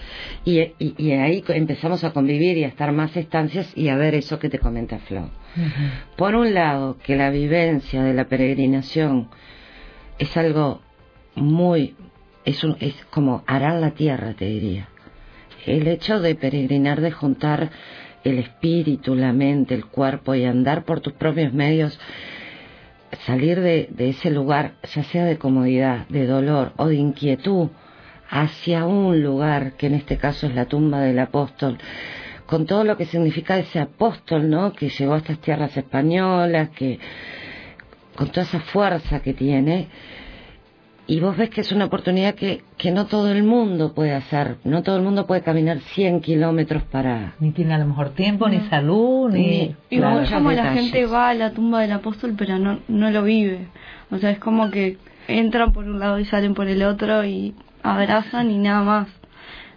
y, 0.44 0.60
y, 0.78 1.12
ahí 1.12 1.42
empezamos 1.48 2.04
a 2.04 2.12
convivir 2.12 2.58
y 2.58 2.66
a 2.66 2.68
estar 2.68 2.92
más 2.92 3.16
estancias 3.16 3.72
y 3.74 3.88
a 3.88 3.96
ver 3.96 4.16
eso 4.16 4.38
que 4.38 4.50
te 4.50 4.60
comenta 4.60 5.00
Flo. 5.00 5.30
Por 6.18 6.36
un 6.36 6.54
lado, 6.54 6.98
que 6.98 7.16
la 7.16 7.30
vivencia 7.30 8.04
de 8.04 8.14
la 8.14 8.26
peregrinación 8.26 9.30
es 10.20 10.36
algo 10.36 10.82
muy, 11.36 11.96
es, 12.44 12.66
un, 12.66 12.76
es 12.82 12.94
como 13.12 13.46
arar 13.48 13.80
la 13.80 13.92
tierra, 13.92 14.34
te 14.34 14.44
diría. 14.44 14.90
El 15.66 15.88
hecho 15.88 16.20
de 16.20 16.36
peregrinar, 16.36 17.00
de 17.00 17.12
juntar 17.12 17.72
el 18.26 18.40
espíritu, 18.40 19.16
la 19.16 19.32
mente, 19.32 19.74
el 19.74 19.86
cuerpo 19.86 20.36
y 20.36 20.44
andar 20.44 20.84
por 20.84 21.00
tus 21.00 21.14
propios 21.14 21.54
medios, 21.54 21.98
salir 23.26 23.62
de, 23.62 23.88
de 23.90 24.10
ese 24.10 24.32
lugar, 24.32 24.74
ya 24.94 25.04
sea 25.04 25.24
de 25.24 25.38
comodidad, 25.38 26.10
de 26.10 26.28
dolor 26.28 26.74
o 26.76 26.88
de 26.88 26.96
inquietud, 26.96 27.70
hacia 28.34 28.88
un 28.88 29.22
lugar, 29.22 29.74
que 29.74 29.86
en 29.86 29.94
este 29.94 30.18
caso 30.18 30.48
es 30.48 30.56
la 30.56 30.66
tumba 30.66 31.02
del 31.02 31.20
apóstol, 31.20 31.78
con 32.48 32.66
todo 32.66 32.84
lo 32.84 32.98
que 32.98 33.06
significa 33.06 33.60
ese 33.60 33.80
apóstol, 33.80 34.50
¿no? 34.50 34.74
Que 34.74 34.90
llegó 34.90 35.14
a 35.14 35.18
estas 35.18 35.38
tierras 35.38 35.78
españolas, 35.78 36.70
que 36.70 37.00
con 38.16 38.30
toda 38.30 38.42
esa 38.42 38.60
fuerza 38.60 39.22
que 39.22 39.34
tiene, 39.34 39.88
y 41.06 41.20
vos 41.20 41.38
ves 41.38 41.52
que 41.52 41.62
es 41.62 41.72
una 41.72 41.86
oportunidad 41.86 42.34
que, 42.34 42.64
que 42.78 42.90
no 42.90 43.06
todo 43.06 43.32
el 43.32 43.44
mundo 43.44 43.94
puede 43.94 44.14
hacer, 44.14 44.58
no 44.64 44.82
todo 44.82 44.96
el 44.96 45.04
mundo 45.04 45.28
puede 45.28 45.42
caminar 45.42 45.80
100 45.80 46.22
kilómetros 46.22 46.82
para... 46.84 47.36
Ni 47.40 47.52
tiene 47.52 47.76
a 47.76 47.78
lo 47.78 47.86
mejor 47.86 48.16
tiempo, 48.16 48.50
ni 48.50 48.62
salud, 48.62 49.30
ni... 49.32 49.76
Y 49.92 50.00
como 50.00 50.52
la 50.52 50.74
gente 50.74 51.06
va 51.06 51.30
a 51.30 51.34
la 51.36 51.52
tumba 51.52 51.82
del 51.82 51.92
apóstol, 51.92 52.34
pero 52.36 52.58
no, 52.58 52.80
no 52.88 53.12
lo 53.12 53.22
vive. 53.22 53.68
O 54.10 54.18
sea, 54.18 54.32
es 54.32 54.40
como 54.40 54.72
que 54.72 54.98
entran 55.28 55.72
por 55.72 55.86
un 55.86 56.00
lado 56.00 56.18
y 56.20 56.26
salen 56.26 56.56
por 56.56 56.68
el 56.68 56.82
otro 56.82 57.24
y 57.26 57.54
abrazan 57.84 58.50
y 58.50 58.58
nada 58.58 58.82
más. 58.82 59.08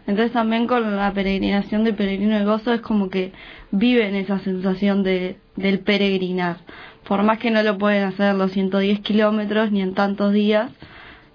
Entonces 0.06 0.32
también 0.32 0.66
con 0.66 0.96
la 0.96 1.12
peregrinación 1.12 1.82
de 1.84 1.92
peregrino 1.92 2.38
de 2.38 2.44
gozo 2.44 2.72
es 2.72 2.80
como 2.80 3.10
que 3.10 3.32
viven 3.72 4.14
esa 4.14 4.38
sensación 4.38 5.02
de, 5.02 5.36
del 5.56 5.80
peregrinar. 5.80 6.58
Por 7.06 7.22
más 7.22 7.38
que 7.38 7.50
no 7.50 7.62
lo 7.62 7.76
pueden 7.76 8.04
hacer 8.04 8.34
los 8.34 8.52
110 8.52 9.00
kilómetros 9.00 9.72
ni 9.72 9.82
en 9.82 9.94
tantos 9.94 10.32
días, 10.32 10.70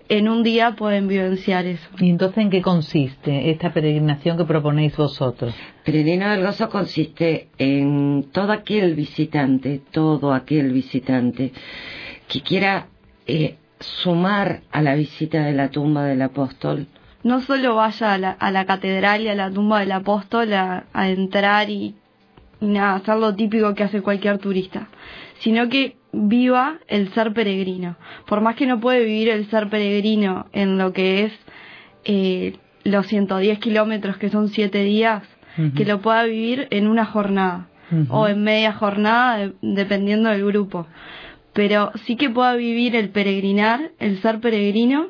en 0.07 0.27
un 0.27 0.43
día 0.43 0.75
pueden 0.75 1.07
vivenciar 1.07 1.65
eso. 1.65 1.87
¿Y 1.99 2.09
entonces 2.09 2.39
en 2.39 2.49
qué 2.49 2.61
consiste 2.61 3.49
esta 3.49 3.71
peregrinación 3.71 4.37
que 4.37 4.43
proponéis 4.43 4.95
vosotros? 4.97 5.53
Peregrino 5.85 6.29
del 6.29 6.43
Gozo 6.43 6.69
consiste 6.69 7.47
en 7.57 8.25
todo 8.31 8.51
aquel 8.51 8.95
visitante, 8.95 9.81
todo 9.91 10.33
aquel 10.33 10.73
visitante 10.73 11.53
que 12.27 12.41
quiera 12.41 12.87
eh, 13.25 13.55
sumar 13.81 14.61
a 14.71 14.81
la 14.81 14.95
visita 14.95 15.43
de 15.43 15.53
la 15.53 15.69
tumba 15.69 16.05
del 16.05 16.21
apóstol? 16.21 16.88
No 17.23 17.41
solo 17.41 17.75
vaya 17.75 18.13
a 18.13 18.17
la, 18.17 18.31
a 18.31 18.51
la 18.51 18.65
catedral 18.65 19.21
y 19.21 19.27
a 19.27 19.35
la 19.35 19.51
tumba 19.51 19.79
del 19.79 19.91
apóstol 19.91 20.53
a, 20.53 20.85
entrar 20.93 21.69
y, 21.69 21.95
nada, 22.59 22.95
hacer 22.95 23.17
lo 23.17 23.35
típico 23.35 23.75
que 23.75 23.83
hace 23.83 24.01
cualquier 24.01 24.39
turista, 24.39 24.88
sino 25.39 25.69
que 25.69 25.97
viva 26.11 26.79
el 26.88 27.13
ser 27.13 27.33
peregrino. 27.33 27.95
Por 28.25 28.41
más 28.41 28.55
que 28.55 28.65
no 28.65 28.79
puede 28.79 29.03
vivir 29.03 29.29
el 29.29 29.50
ser 29.50 29.69
peregrino 29.69 30.47
en 30.51 30.77
lo 30.77 30.93
que 30.93 31.25
es 31.25 31.33
eh, 32.05 32.57
los 32.83 33.05
110 33.07 33.59
kilómetros, 33.59 34.17
que 34.17 34.29
son 34.29 34.50
7 34.50 34.83
días, 34.83 35.23
que 35.75 35.83
lo 35.83 36.00
pueda 36.00 36.23
vivir 36.23 36.67
en 36.71 36.88
una 36.88 37.05
jornada 37.05 37.67
o 38.09 38.29
en 38.29 38.41
media 38.41 38.71
jornada, 38.71 39.51
dependiendo 39.61 40.29
del 40.29 40.45
grupo 40.45 40.88
pero 41.53 41.91
sí 42.05 42.15
que 42.15 42.29
pueda 42.29 42.55
vivir 42.55 42.96
el 42.96 43.10
peregrinar, 43.10 43.91
el 44.00 44.22
ser 44.22 44.39
peregrino, 44.39 45.08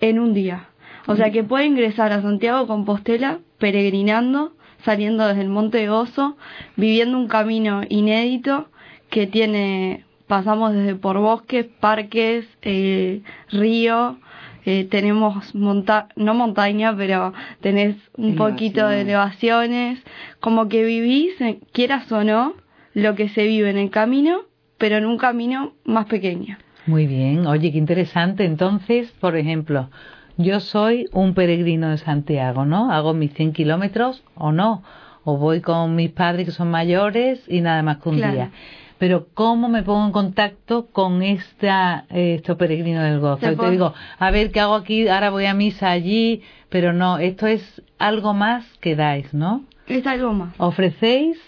en 0.00 0.18
un 0.18 0.34
día. 0.34 0.68
O 1.06 1.16
sea, 1.16 1.30
que 1.30 1.44
pueda 1.44 1.64
ingresar 1.64 2.12
a 2.12 2.22
Santiago 2.22 2.66
Compostela 2.66 3.40
peregrinando, 3.58 4.52
saliendo 4.84 5.26
desde 5.26 5.42
el 5.42 5.48
Monte 5.48 5.78
de 5.78 5.88
Gozo, 5.88 6.36
viviendo 6.76 7.18
un 7.18 7.28
camino 7.28 7.82
inédito 7.88 8.68
que 9.10 9.26
tiene, 9.26 10.04
pasamos 10.26 10.72
desde 10.72 10.94
por 10.94 11.18
bosques, 11.18 11.66
parques, 11.80 12.46
eh, 12.62 13.22
río, 13.50 14.18
eh, 14.66 14.86
tenemos 14.90 15.54
monta 15.54 16.08
no 16.16 16.34
montaña, 16.34 16.96
pero 16.96 17.34
tenés 17.60 17.96
un 18.16 18.34
poquito 18.34 18.88
de 18.88 19.02
elevaciones, 19.02 20.02
como 20.40 20.68
que 20.68 20.84
vivís, 20.84 21.38
eh, 21.42 21.60
quieras 21.72 22.10
o 22.10 22.24
no, 22.24 22.54
lo 22.94 23.14
que 23.14 23.28
se 23.28 23.44
vive 23.44 23.68
en 23.68 23.76
el 23.76 23.90
camino 23.90 24.42
pero 24.78 24.96
en 24.96 25.06
un 25.06 25.18
camino 25.18 25.72
más 25.84 26.06
pequeño. 26.06 26.58
Muy 26.86 27.06
bien, 27.06 27.46
oye, 27.46 27.72
qué 27.72 27.78
interesante. 27.78 28.44
Entonces, 28.44 29.10
por 29.20 29.36
ejemplo, 29.36 29.88
yo 30.36 30.60
soy 30.60 31.06
un 31.12 31.34
peregrino 31.34 31.90
de 31.90 31.98
Santiago, 31.98 32.64
¿no? 32.64 32.90
Hago 32.90 33.14
mis 33.14 33.32
100 33.34 33.52
kilómetros 33.52 34.22
o 34.34 34.52
no, 34.52 34.82
o 35.24 35.38
voy 35.38 35.60
con 35.60 35.94
mis 35.94 36.10
padres 36.10 36.46
que 36.46 36.52
son 36.52 36.70
mayores 36.70 37.42
y 37.48 37.60
nada 37.60 37.82
más 37.82 37.98
que 37.98 38.08
un 38.08 38.16
día. 38.16 38.50
Pero 38.98 39.26
¿cómo 39.34 39.68
me 39.68 39.82
pongo 39.82 40.06
en 40.06 40.12
contacto 40.12 40.86
con 40.86 41.22
esta, 41.22 42.04
eh, 42.10 42.34
esto 42.36 42.56
peregrino 42.56 43.02
del 43.02 43.20
gozo? 43.20 43.56
Te 43.56 43.70
digo, 43.70 43.92
a 44.18 44.30
ver, 44.30 44.50
¿qué 44.50 44.60
hago 44.60 44.74
aquí? 44.74 45.08
Ahora 45.08 45.30
voy 45.30 45.46
a 45.46 45.54
misa 45.54 45.90
allí, 45.90 46.42
pero 46.68 46.92
no, 46.92 47.18
esto 47.18 47.46
es 47.46 47.82
algo 47.98 48.34
más 48.34 48.64
que 48.80 48.96
dais, 48.96 49.32
¿no? 49.34 49.64
Es 49.86 50.06
algo 50.06 50.32
más. 50.32 50.54
Ofrecéis 50.58 51.38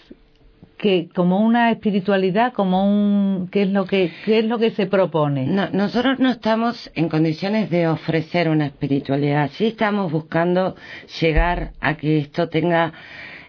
que 0.77 1.09
como 1.13 1.39
una 1.39 1.71
espiritualidad, 1.71 2.53
como 2.53 2.87
un 2.87 3.49
qué 3.51 3.63
es 3.63 3.69
lo 3.69 3.85
que 3.85 4.11
qué 4.25 4.39
es 4.39 4.45
lo 4.45 4.59
que 4.59 4.71
se 4.71 4.85
propone. 4.85 5.47
nosotros 5.73 6.19
no 6.19 6.29
estamos 6.29 6.91
en 6.93 7.09
condiciones 7.09 7.69
de 7.69 7.87
ofrecer 7.87 8.47
una 8.47 8.67
espiritualidad, 8.67 9.49
sí 9.53 9.67
estamos 9.67 10.11
buscando 10.11 10.75
llegar 11.19 11.71
a 11.81 11.95
que 11.97 12.19
esto 12.19 12.49
tenga 12.49 12.93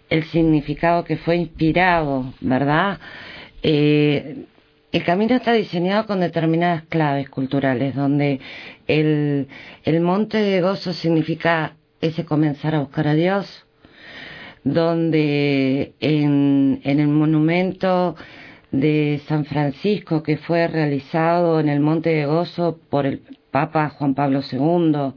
el 0.08 0.24
significado 0.24 1.04
que 1.04 1.18
fue 1.18 1.36
inspirado, 1.36 2.32
¿verdad? 2.40 2.98
Eh, 3.62 4.46
el 4.90 5.04
camino 5.04 5.34
está 5.34 5.52
diseñado 5.52 6.06
con 6.06 6.20
determinadas 6.20 6.84
claves 6.84 7.28
culturales, 7.28 7.94
donde 7.94 8.40
el, 8.86 9.48
el 9.84 10.00
monte 10.00 10.38
de 10.38 10.62
gozo 10.62 10.94
significa 10.94 11.76
ese 12.00 12.24
comenzar 12.24 12.74
a 12.74 12.80
buscar 12.80 13.08
a 13.08 13.14
Dios, 13.14 13.66
donde 14.72 15.94
en, 16.00 16.80
el 16.84 17.08
monumento 17.08 18.16
de 18.70 19.20
San 19.26 19.44
Francisco 19.44 20.22
que 20.22 20.36
fue 20.36 20.68
realizado 20.68 21.60
en 21.60 21.68
el 21.68 21.80
Monte 21.80 22.10
de 22.10 22.26
Gozo 22.26 22.78
por 22.90 23.06
el 23.06 23.22
Papa 23.50 23.88
Juan 23.90 24.14
Pablo 24.14 24.42
II, 24.50 25.14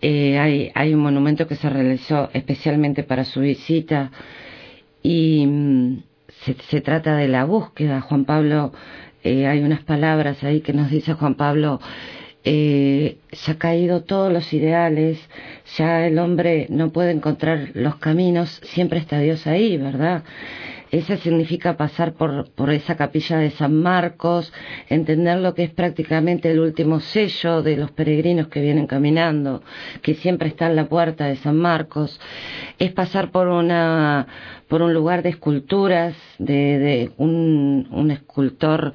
eh, 0.00 0.70
hay, 0.74 0.94
un 0.94 1.00
monumento 1.00 1.46
que 1.46 1.56
se 1.56 1.70
realizó 1.70 2.30
especialmente 2.32 3.04
para 3.04 3.24
su 3.24 3.40
visita 3.40 4.10
y 5.02 5.46
mm, 5.46 6.02
se, 6.44 6.54
se, 6.54 6.80
trata 6.80 7.16
de 7.16 7.28
la 7.28 7.44
búsqueda. 7.44 8.00
Juan 8.00 8.24
Pablo, 8.24 8.72
eh, 9.22 9.46
hay 9.46 9.60
unas 9.60 9.82
palabras 9.84 10.42
ahí 10.42 10.60
que 10.60 10.72
nos 10.72 10.90
dice 10.90 11.14
Juan 11.14 11.34
Pablo, 11.34 11.80
eh, 12.44 13.18
se 13.30 13.52
ha 13.52 13.58
caído 13.58 14.02
todos 14.02 14.32
los 14.32 14.52
ideales, 14.52 15.20
ya 15.76 16.06
el 16.06 16.18
hombre 16.18 16.66
no 16.70 16.90
puede 16.90 17.12
encontrar 17.12 17.70
los 17.74 17.96
caminos, 17.96 18.60
siempre 18.64 18.98
está 18.98 19.18
Dios 19.18 19.46
ahí, 19.46 19.76
¿verdad? 19.76 20.22
Ese 20.90 21.16
significa 21.16 21.78
pasar 21.78 22.12
por, 22.12 22.50
por 22.50 22.70
esa 22.70 22.96
capilla 22.96 23.38
de 23.38 23.50
San 23.50 23.74
Marcos, 23.80 24.52
entender 24.90 25.38
lo 25.38 25.54
que 25.54 25.62
es 25.62 25.70
prácticamente 25.70 26.50
el 26.50 26.60
último 26.60 27.00
sello 27.00 27.62
de 27.62 27.78
los 27.78 27.90
peregrinos 27.92 28.48
que 28.48 28.60
vienen 28.60 28.86
caminando, 28.86 29.62
que 30.02 30.12
siempre 30.12 30.48
está 30.48 30.66
en 30.66 30.76
la 30.76 30.90
puerta 30.90 31.24
de 31.24 31.36
San 31.36 31.56
Marcos. 31.56 32.20
Es 32.78 32.92
pasar 32.92 33.30
por 33.30 33.48
una, 33.48 34.26
por 34.68 34.82
un 34.82 34.92
lugar 34.92 35.22
de 35.22 35.30
esculturas, 35.30 36.14
de, 36.38 36.78
de 36.78 37.12
un, 37.16 37.88
un 37.90 38.10
escultor, 38.10 38.92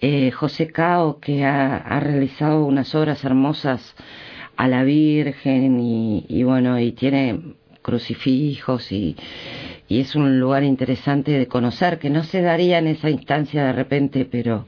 eh, 0.00 0.32
José 0.32 0.66
Cao, 0.66 1.20
que 1.20 1.44
ha, 1.44 1.76
ha 1.76 2.00
realizado 2.00 2.64
unas 2.64 2.92
obras 2.96 3.24
hermosas 3.24 3.94
a 4.56 4.68
la 4.68 4.84
Virgen 4.84 5.80
y, 5.80 6.24
y 6.28 6.42
bueno, 6.42 6.78
y 6.80 6.92
tiene 6.92 7.40
crucifijos 7.82 8.90
y, 8.90 9.16
y 9.88 10.00
es 10.00 10.16
un 10.16 10.40
lugar 10.40 10.64
interesante 10.64 11.30
de 11.30 11.46
conocer, 11.46 11.98
que 11.98 12.10
no 12.10 12.24
se 12.24 12.42
daría 12.42 12.78
en 12.78 12.88
esa 12.88 13.10
instancia 13.10 13.64
de 13.64 13.72
repente, 13.72 14.24
pero 14.24 14.66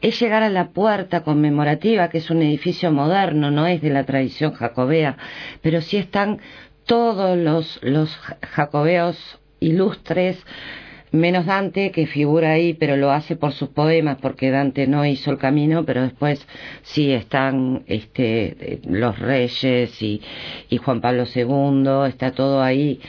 es 0.00 0.20
llegar 0.20 0.44
a 0.44 0.50
la 0.50 0.68
puerta 0.68 1.24
conmemorativa, 1.24 2.08
que 2.10 2.18
es 2.18 2.30
un 2.30 2.42
edificio 2.42 2.92
moderno, 2.92 3.50
no 3.50 3.66
es 3.66 3.82
de 3.82 3.90
la 3.90 4.04
tradición 4.04 4.52
jacobea, 4.52 5.16
pero 5.62 5.80
sí 5.80 5.96
están 5.96 6.38
todos 6.86 7.36
los, 7.36 7.80
los 7.82 8.16
jacobeos 8.42 9.40
ilustres, 9.58 10.44
menos 11.14 11.46
Dante, 11.46 11.90
que 11.90 12.06
figura 12.06 12.52
ahí, 12.52 12.74
pero 12.74 12.96
lo 12.96 13.10
hace 13.10 13.36
por 13.36 13.52
sus 13.52 13.70
poemas, 13.70 14.18
porque 14.20 14.50
Dante 14.50 14.86
no 14.86 15.04
hizo 15.04 15.30
el 15.30 15.38
camino, 15.38 15.84
pero 15.84 16.02
después 16.02 16.46
sí 16.82 17.12
están 17.12 17.84
este, 17.86 18.80
los 18.86 19.18
reyes 19.18 20.02
y, 20.02 20.20
y 20.68 20.76
Juan 20.76 21.00
Pablo 21.00 21.24
II, 21.34 22.08
está 22.08 22.32
todo 22.32 22.62
ahí 22.62 23.00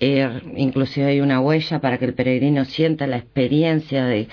eh, 0.00 0.42
inclusive 0.56 1.06
hay 1.06 1.20
una 1.20 1.40
huella 1.40 1.80
para 1.80 1.98
que 1.98 2.04
el 2.04 2.14
peregrino 2.14 2.64
sienta 2.64 3.06
la 3.06 3.16
experiencia 3.16 4.04
de... 4.04 4.28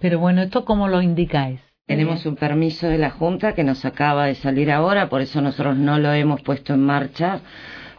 Pero 0.00 0.18
bueno, 0.18 0.42
¿esto 0.42 0.64
cómo 0.64 0.88
lo 0.88 1.02
indicáis? 1.02 1.60
Tenemos 1.86 2.26
un 2.26 2.36
permiso 2.36 2.88
de 2.88 2.98
la 2.98 3.10
Junta 3.10 3.54
que 3.54 3.62
nos 3.62 3.84
acaba 3.84 4.26
de 4.26 4.34
salir 4.34 4.72
ahora, 4.72 5.08
por 5.08 5.20
eso 5.20 5.40
nosotros 5.40 5.76
no 5.76 5.98
lo 5.98 6.12
hemos 6.12 6.42
puesto 6.42 6.74
en 6.74 6.80
marcha, 6.80 7.40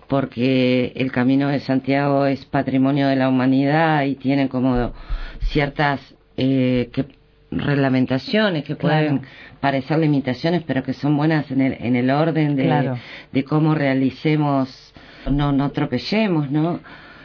porque 0.07 0.93
el 0.95 1.11
Camino 1.11 1.49
de 1.49 1.59
Santiago 1.59 2.25
es 2.25 2.45
patrimonio 2.45 3.07
de 3.07 3.15
la 3.15 3.29
humanidad 3.29 4.03
y 4.03 4.15
tiene 4.15 4.49
como 4.49 4.93
ciertas 5.41 6.15
eh, 6.37 6.89
que, 6.93 7.05
reglamentaciones 7.51 8.63
que 8.63 8.75
pueden 8.75 9.19
claro. 9.19 9.31
parecer 9.59 9.99
limitaciones, 9.99 10.63
pero 10.63 10.83
que 10.83 10.93
son 10.93 11.15
buenas 11.17 11.49
en 11.51 11.61
el, 11.61 11.73
en 11.79 11.95
el 11.95 12.09
orden 12.09 12.55
de, 12.55 12.63
claro. 12.63 12.97
de 13.31 13.43
cómo 13.43 13.75
realicemos 13.75 14.93
no, 15.29 15.51
no 15.51 15.71
tropecemos, 15.71 16.49
¿no? 16.51 16.79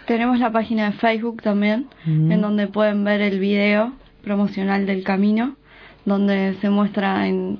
Tenemos 0.07 0.39
la 0.41 0.51
página 0.51 0.87
de 0.87 0.93
Facebook 0.93 1.43
también, 1.43 1.87
en 2.05 2.41
donde 2.41 2.67
pueden 2.67 3.05
ver 3.05 3.21
el 3.21 3.39
video 3.39 3.93
promocional 4.25 4.85
del 4.85 5.05
camino, 5.05 5.57
donde 6.05 6.55
se 6.61 6.71
muestra 6.71 7.29
en 7.29 7.59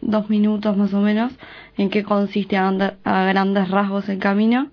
dos 0.00 0.30
minutos 0.30 0.76
más 0.76 0.94
o 0.94 1.00
menos 1.00 1.32
en 1.76 1.90
qué 1.90 2.02
consiste 2.02 2.56
a, 2.56 2.68
a 3.04 3.24
grandes 3.24 3.70
rasgos 3.70 4.08
el 4.08 4.18
camino. 4.18 4.70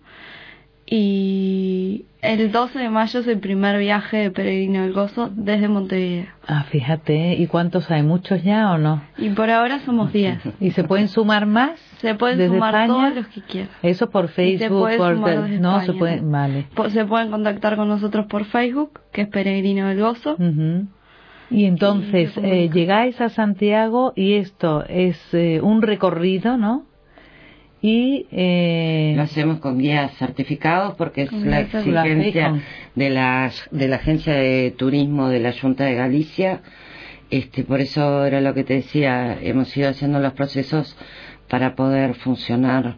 Y 0.87 2.05
el 2.21 2.51
12 2.51 2.77
de 2.77 2.89
mayo 2.89 3.19
es 3.19 3.27
el 3.27 3.39
primer 3.39 3.79
viaje 3.79 4.17
de 4.17 4.31
Peregrino 4.31 4.83
del 4.83 4.93
Gozo 4.93 5.31
desde 5.33 5.67
Montevideo. 5.67 6.27
Ah, 6.47 6.63
fíjate, 6.69 7.33
¿y 7.33 7.47
cuántos 7.47 7.89
hay? 7.89 8.03
¿Muchos 8.03 8.43
ya 8.43 8.71
o 8.71 8.77
no? 8.77 9.01
Y 9.17 9.29
por 9.29 9.49
ahora 9.49 9.79
somos 9.79 10.13
10. 10.13 10.39
¿Y 10.59 10.71
se 10.71 10.83
pueden 10.83 11.07
sumar 11.07 11.47
más? 11.47 11.79
Se 12.01 12.13
pueden 12.13 12.37
desde 12.37 12.53
sumar 12.53 12.75
España? 12.75 12.87
todos 12.87 13.15
los 13.15 13.27
que 13.27 13.41
quieran. 13.41 13.69
Eso 13.81 14.11
por 14.11 14.27
Facebook, 14.27 14.59
se 14.59 14.97
por 14.97 15.15
sumar 15.15 15.41
desde 15.43 15.59
no 15.59 15.71
España, 15.79 15.85
se 15.85 15.93
puede, 15.93 16.21
¿no? 16.21 16.31
vale. 16.31 16.67
Se 16.89 17.05
pueden 17.05 17.31
contactar 17.31 17.77
con 17.77 17.87
nosotros 17.87 18.27
por 18.27 18.45
Facebook, 18.45 18.99
que 19.11 19.21
es 19.21 19.27
Peregrino 19.27 19.87
del 19.87 20.01
Gozo. 20.01 20.33
Ujú. 20.33 20.87
Y 21.49 21.65
entonces 21.65 22.31
eh, 22.37 22.69
llegáis 22.73 23.21
a 23.21 23.29
Santiago 23.29 24.13
y 24.15 24.33
esto 24.33 24.83
es 24.87 25.17
eh, 25.33 25.59
un 25.61 25.81
recorrido, 25.81 26.57
¿no? 26.57 26.85
Y 27.81 28.25
eh, 28.31 29.13
Lo 29.15 29.21
hacemos 29.21 29.59
con 29.59 29.77
guías 29.77 30.11
certificados 30.17 30.95
porque 30.95 31.23
es 31.23 31.31
la 31.31 31.59
exigencia 31.59 32.63
de 32.95 33.09
la, 33.11 33.51
de 33.69 33.87
la 33.87 33.97
Agencia 33.97 34.33
de 34.33 34.73
Turismo 34.75 35.29
de 35.29 35.39
la 35.39 35.53
Junta 35.53 35.83
de 35.83 35.93
Galicia. 35.93 36.61
Este, 37.29 37.63
por 37.63 37.81
eso 37.81 38.25
era 38.25 38.41
lo 38.41 38.55
que 38.55 38.63
te 38.63 38.75
decía, 38.75 39.37
hemos 39.39 39.75
ido 39.77 39.89
haciendo 39.89 40.19
los 40.19 40.33
procesos 40.33 40.97
para 41.47 41.75
poder 41.75 42.15
funcionar 42.15 42.97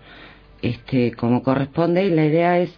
este, 0.62 1.12
como 1.12 1.44
corresponde 1.44 2.06
y 2.06 2.10
la 2.10 2.26
idea 2.26 2.60
es, 2.60 2.78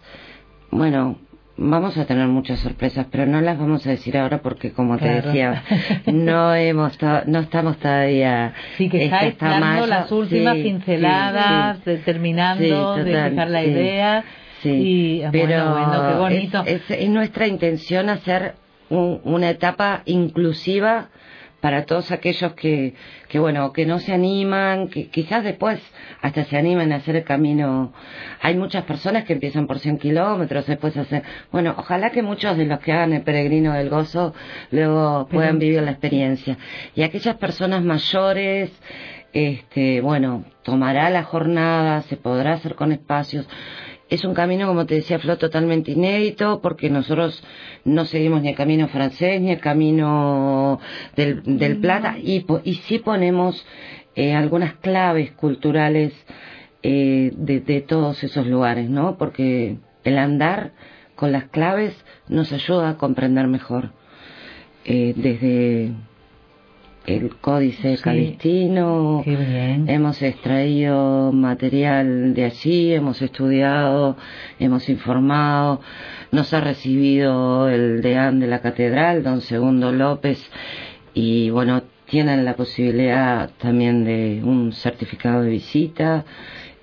bueno, 0.71 1.19
vamos 1.61 1.97
a 1.97 2.05
tener 2.05 2.27
muchas 2.27 2.59
sorpresas, 2.59 3.07
pero 3.11 3.25
no 3.25 3.41
las 3.41 3.59
vamos 3.59 3.85
a 3.85 3.89
decir 3.89 4.17
ahora 4.17 4.41
porque 4.41 4.71
como 4.71 4.97
te 4.97 5.09
decía, 5.09 5.63
no 6.05 6.55
hemos 6.55 6.97
no 7.27 7.39
estamos 7.39 7.77
todavía 7.77 8.53
sí 8.77 8.87
que 8.89 9.11
hasta 9.11 9.49
dando 9.59 9.85
las 9.87 10.11
últimas 10.11 10.55
Sí, 10.55 10.63
pinceladas, 10.63 11.77
sí, 11.83 11.91
sí. 13.03 13.09
de- 13.09 13.29
fijar 13.29 13.49
la 13.49 13.63
idea. 13.63 14.23
Sí, 14.61 14.69
y 14.71 15.23
ah, 15.23 15.29
pero 15.31 15.69
bueno, 15.71 15.71
bueno, 15.71 16.07
qué 16.09 16.17
bonito. 16.19 16.63
Es, 16.65 16.81
es- 16.89 17.01
es 17.03 17.09
nuestra 17.09 17.47
intención 17.47 18.09
hacer 18.09 18.55
un- 18.89 19.21
una 19.23 19.49
etapa 19.49 20.01
inclusiva 20.05 21.09
para 21.61 21.85
todos 21.85 22.11
aquellos 22.11 22.53
que, 22.53 22.93
que 23.27 23.39
bueno, 23.39 23.73
que 23.73 23.85
no 23.85 23.99
se 23.99 24.13
animan, 24.13 24.87
que 24.87 25.07
quizás 25.07 25.43
después 25.43 25.79
hasta 26.21 26.43
se 26.45 26.57
animen 26.57 26.91
a 26.91 26.97
hacer 26.97 27.15
el 27.15 27.23
camino. 27.23 27.93
Hay 28.41 28.55
muchas 28.55 28.83
personas 28.85 29.25
que 29.25 29.33
empiezan 29.33 29.67
por 29.67 29.79
100 29.79 29.97
kilómetros, 29.97 30.65
después 30.67 30.95
hacen, 30.97 31.23
bueno, 31.51 31.75
ojalá 31.77 32.11
que 32.11 32.21
muchos 32.21 32.57
de 32.57 32.65
los 32.65 32.79
que 32.79 32.91
hagan 32.91 33.13
el 33.13 33.21
peregrino 33.21 33.73
del 33.73 33.89
gozo 33.89 34.33
luego 34.71 35.27
puedan 35.29 35.59
vivir 35.59 35.81
la 35.81 35.91
experiencia. 35.91 36.57
Y 36.95 37.03
aquellas 37.03 37.35
personas 37.37 37.83
mayores, 37.83 38.71
este, 39.33 40.01
bueno, 40.01 40.45
tomará 40.63 41.09
la 41.09 41.23
jornada, 41.23 42.01
se 42.03 42.17
podrá 42.17 42.53
hacer 42.53 42.75
con 42.75 42.91
espacios. 42.91 43.47
Es 44.09 44.23
un 44.23 44.33
camino, 44.33 44.67
como 44.67 44.85
te 44.85 44.95
decía 44.95 45.19
Flo, 45.19 45.37
totalmente 45.37 45.91
inédito 45.91 46.61
porque 46.61 46.89
nosotros 46.89 47.43
no 47.85 48.05
seguimos 48.05 48.41
ni 48.41 48.49
el 48.49 48.55
camino 48.55 48.87
francés 48.87 49.39
ni 49.39 49.51
el 49.51 49.59
camino 49.59 50.79
del, 51.15 51.43
del 51.43 51.77
Plata 51.77 52.17
y, 52.17 52.45
sí 52.87 52.99
ponemos 52.99 53.65
eh, 54.15 54.33
algunas 54.33 54.73
claves 54.75 55.31
culturales 55.31 56.13
eh, 56.81 57.31
de, 57.35 57.59
de 57.59 57.81
todos 57.81 58.23
esos 58.23 58.47
lugares, 58.47 58.89
¿no? 58.89 59.17
Porque 59.17 59.77
el 60.03 60.17
andar 60.17 60.71
con 61.15 61.31
las 61.31 61.45
claves 61.45 61.93
nos 62.27 62.51
ayuda 62.51 62.89
a 62.89 62.97
comprender 62.97 63.47
mejor 63.47 63.91
eh, 64.85 65.13
desde 65.15 65.91
el 67.05 67.35
códice 67.37 67.97
Sí. 67.97 68.03
calistino. 68.03 69.23
Hemos 69.25 70.21
extraído 70.21 71.31
material 71.31 72.33
de 72.33 72.45
allí, 72.45 72.93
hemos 72.93 73.21
estudiado, 73.21 74.15
hemos 74.59 74.89
informado, 74.89 75.81
nos 76.31 76.53
ha 76.53 76.61
recibido 76.61 77.69
el 77.69 78.01
deán 78.01 78.39
de 78.39 78.47
la 78.47 78.59
catedral, 78.59 79.23
don 79.23 79.41
Segundo 79.41 79.91
López, 79.91 80.39
y 81.13 81.49
bueno, 81.49 81.81
tienen 82.05 82.45
la 82.45 82.55
posibilidad 82.55 83.49
también 83.59 84.03
de 84.03 84.41
un 84.43 84.71
certificado 84.73 85.43
de 85.43 85.49
visita, 85.51 86.25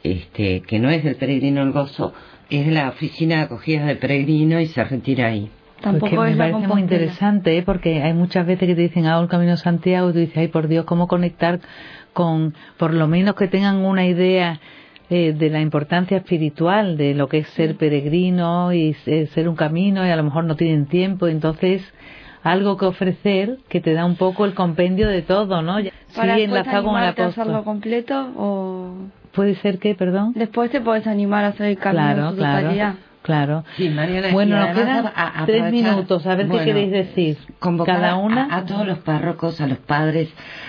este, 0.02 0.60
que 0.62 0.78
no 0.78 0.90
es 0.90 1.02
del 1.04 1.16
peregrino 1.16 1.62
el 1.62 1.72
gozo, 1.72 2.12
es 2.48 2.64
de 2.66 2.72
la 2.72 2.88
oficina 2.88 3.36
de 3.36 3.42
acogida 3.42 3.86
de 3.86 3.96
peregrino 3.96 4.60
y 4.60 4.66
se 4.66 4.84
retira 4.84 5.26
ahí. 5.28 5.50
Tampoco 5.80 6.16
Pues 6.16 6.26
me 6.28 6.30
es 6.32 6.36
la 6.38 6.50
parece 6.50 6.68
muy 6.68 6.80
interesante, 6.80 7.58
¿eh? 7.58 7.62
porque 7.62 8.02
hay 8.02 8.14
muchas 8.14 8.46
veces 8.46 8.66
que 8.66 8.74
te 8.74 8.80
dicen, 8.82 9.06
hago 9.06 9.22
el 9.22 9.28
Camino 9.28 9.56
Santiago, 9.56 10.10
y 10.10 10.12
tú 10.14 10.18
dices, 10.20 10.36
ay, 10.38 10.48
por 10.48 10.68
Dios, 10.68 10.84
¿cómo 10.86 11.06
conectar 11.06 11.60
con, 12.12 12.54
por 12.78 12.94
lo 12.94 13.06
menos 13.08 13.34
que 13.34 13.46
tengan 13.46 13.76
una 13.84 14.06
idea 14.06 14.58
eh, 15.10 15.34
de 15.36 15.50
la 15.50 15.60
importancia 15.60 16.16
espiritual 16.16 16.96
de 16.96 17.14
lo 17.14 17.28
que 17.28 17.38
es 17.38 17.48
ser 17.50 17.76
peregrino 17.76 18.72
y 18.72 18.94
ser 18.94 19.48
un 19.48 19.54
camino, 19.56 20.06
y 20.06 20.10
a 20.10 20.16
lo 20.16 20.24
mejor 20.24 20.44
no 20.44 20.56
tienen 20.56 20.86
tiempo, 20.86 21.28
entonces 21.28 21.82
algo 22.42 22.76
que 22.76 22.86
ofrecer 22.86 23.58
que 23.68 23.80
te 23.80 23.92
da 23.92 24.04
un 24.04 24.16
poco 24.16 24.44
el 24.44 24.54
compendio 24.54 25.08
de 25.08 25.22
todo, 25.22 25.62
¿no? 25.62 25.76
Para 26.14 26.36
sí, 26.36 26.42
enlazado 26.42 26.84
con 26.84 27.02
el 27.02 27.08
apóstol. 27.08 27.64
completo 27.64 28.32
o 28.36 28.92
puede 29.32 29.56
ser 29.56 29.78
que, 29.78 29.94
perdón. 29.94 30.32
Después 30.34 30.70
te 30.70 30.80
puedes 30.80 31.06
animar 31.06 31.44
a 31.44 31.48
hacer 31.48 31.66
el 31.66 31.78
camino 31.78 32.04
Claro, 32.04 32.22
en 32.22 32.30
su 32.30 32.36
claro. 32.36 32.60
totalidad. 32.60 32.92
Claro. 32.92 33.06
Sí, 33.76 33.88
Mariana, 33.88 34.32
Bueno, 34.32 34.58
nos 34.58 34.74
quedan 34.76 35.06
a- 35.06 35.42
a- 35.42 35.46
tres 35.46 35.72
minutos. 35.72 36.26
A 36.26 36.34
ver 36.34 36.46
bueno, 36.46 36.64
qué 36.64 36.70
queréis 36.72 36.92
decir. 36.92 37.38
convocar 37.58 37.96
Cada 37.96 38.10
a- 38.12 38.16
una. 38.16 38.54
A, 38.56 38.64
todos 38.64 38.86
los 38.86 38.98
párrocos, 38.98 39.60
a 39.60 39.66
los 39.66 39.78
padres, 39.78 40.28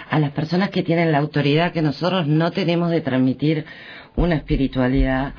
a 0.09 0.19
las 0.19 0.31
personas 0.31 0.69
que 0.69 0.83
tienen 0.83 1.11
la 1.11 1.19
autoridad 1.19 1.71
que 1.71 1.81
nosotros 1.81 2.27
no 2.27 2.51
tenemos 2.51 2.89
de 2.91 3.01
transmitir 3.01 3.65
una 4.15 4.35
espiritualidad. 4.35 5.33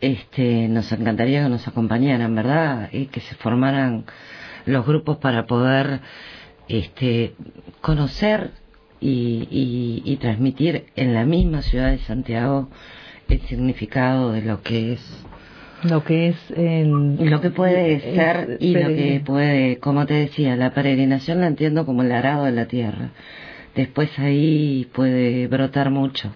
Este, 0.00 0.68
nos 0.68 0.92
encantaría 0.92 1.42
que 1.42 1.48
nos 1.48 1.66
acompañaran, 1.66 2.34
¿verdad? 2.34 2.88
Y 2.92 3.06
que 3.06 3.20
se 3.20 3.34
formaran 3.34 4.04
los 4.66 4.86
grupos 4.86 5.16
para 5.16 5.46
poder 5.46 6.00
este, 6.68 7.34
conocer 7.80 8.50
y, 9.00 9.48
y- 9.50 10.02
y 10.04 10.16
transmitir 10.16 10.86
en 10.96 11.14
la 11.14 11.24
misma 11.24 11.62
ciudad 11.62 11.90
de 11.90 11.98
Santiago 11.98 12.68
el 13.28 13.40
significado 13.42 14.32
de 14.32 14.42
lo 14.42 14.62
que 14.62 14.92
es 14.92 15.24
Lo 15.84 16.02
que 16.02 16.28
es 16.28 16.36
el. 16.56 17.16
lo 17.30 17.40
que 17.40 17.50
puede 17.50 17.94
el- 17.94 18.00
ser 18.14 18.56
y 18.60 18.72
lo 18.74 18.88
que 18.88 19.22
puede, 19.24 19.78
como 19.78 20.06
te 20.06 20.14
decía, 20.14 20.56
la 20.56 20.70
peregrinación 20.74 21.40
la 21.40 21.46
entiendo 21.46 21.86
como 21.86 22.02
el 22.02 22.10
arado 22.12 22.44
de 22.46 22.52
la 22.52 22.66
tierra. 22.66 23.10
Después 23.76 24.18
ahí 24.18 24.88
puede 24.92 25.46
brotar 25.46 25.90
mucho. 25.90 26.34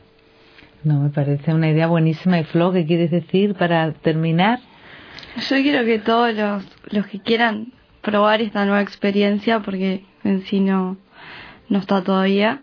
No, 0.84 1.00
me 1.00 1.10
parece 1.10 1.52
una 1.52 1.68
idea 1.70 1.86
buenísima. 1.88 2.38
¿Y 2.38 2.44
Flo, 2.44 2.72
qué 2.72 2.86
quieres 2.86 3.10
decir 3.10 3.54
para 3.54 3.92
terminar? 3.92 4.60
Yo 5.48 5.56
quiero 5.56 5.84
que 5.84 5.98
todos 5.98 6.34
los, 6.34 6.64
los 6.90 7.06
que 7.06 7.18
quieran 7.20 7.72
probar 8.00 8.42
esta 8.42 8.64
nueva 8.64 8.80
experiencia, 8.82 9.60
porque 9.60 10.04
en 10.24 10.42
sí 10.42 10.60
no, 10.60 10.96
no 11.68 11.78
está 11.78 12.02
todavía, 12.02 12.62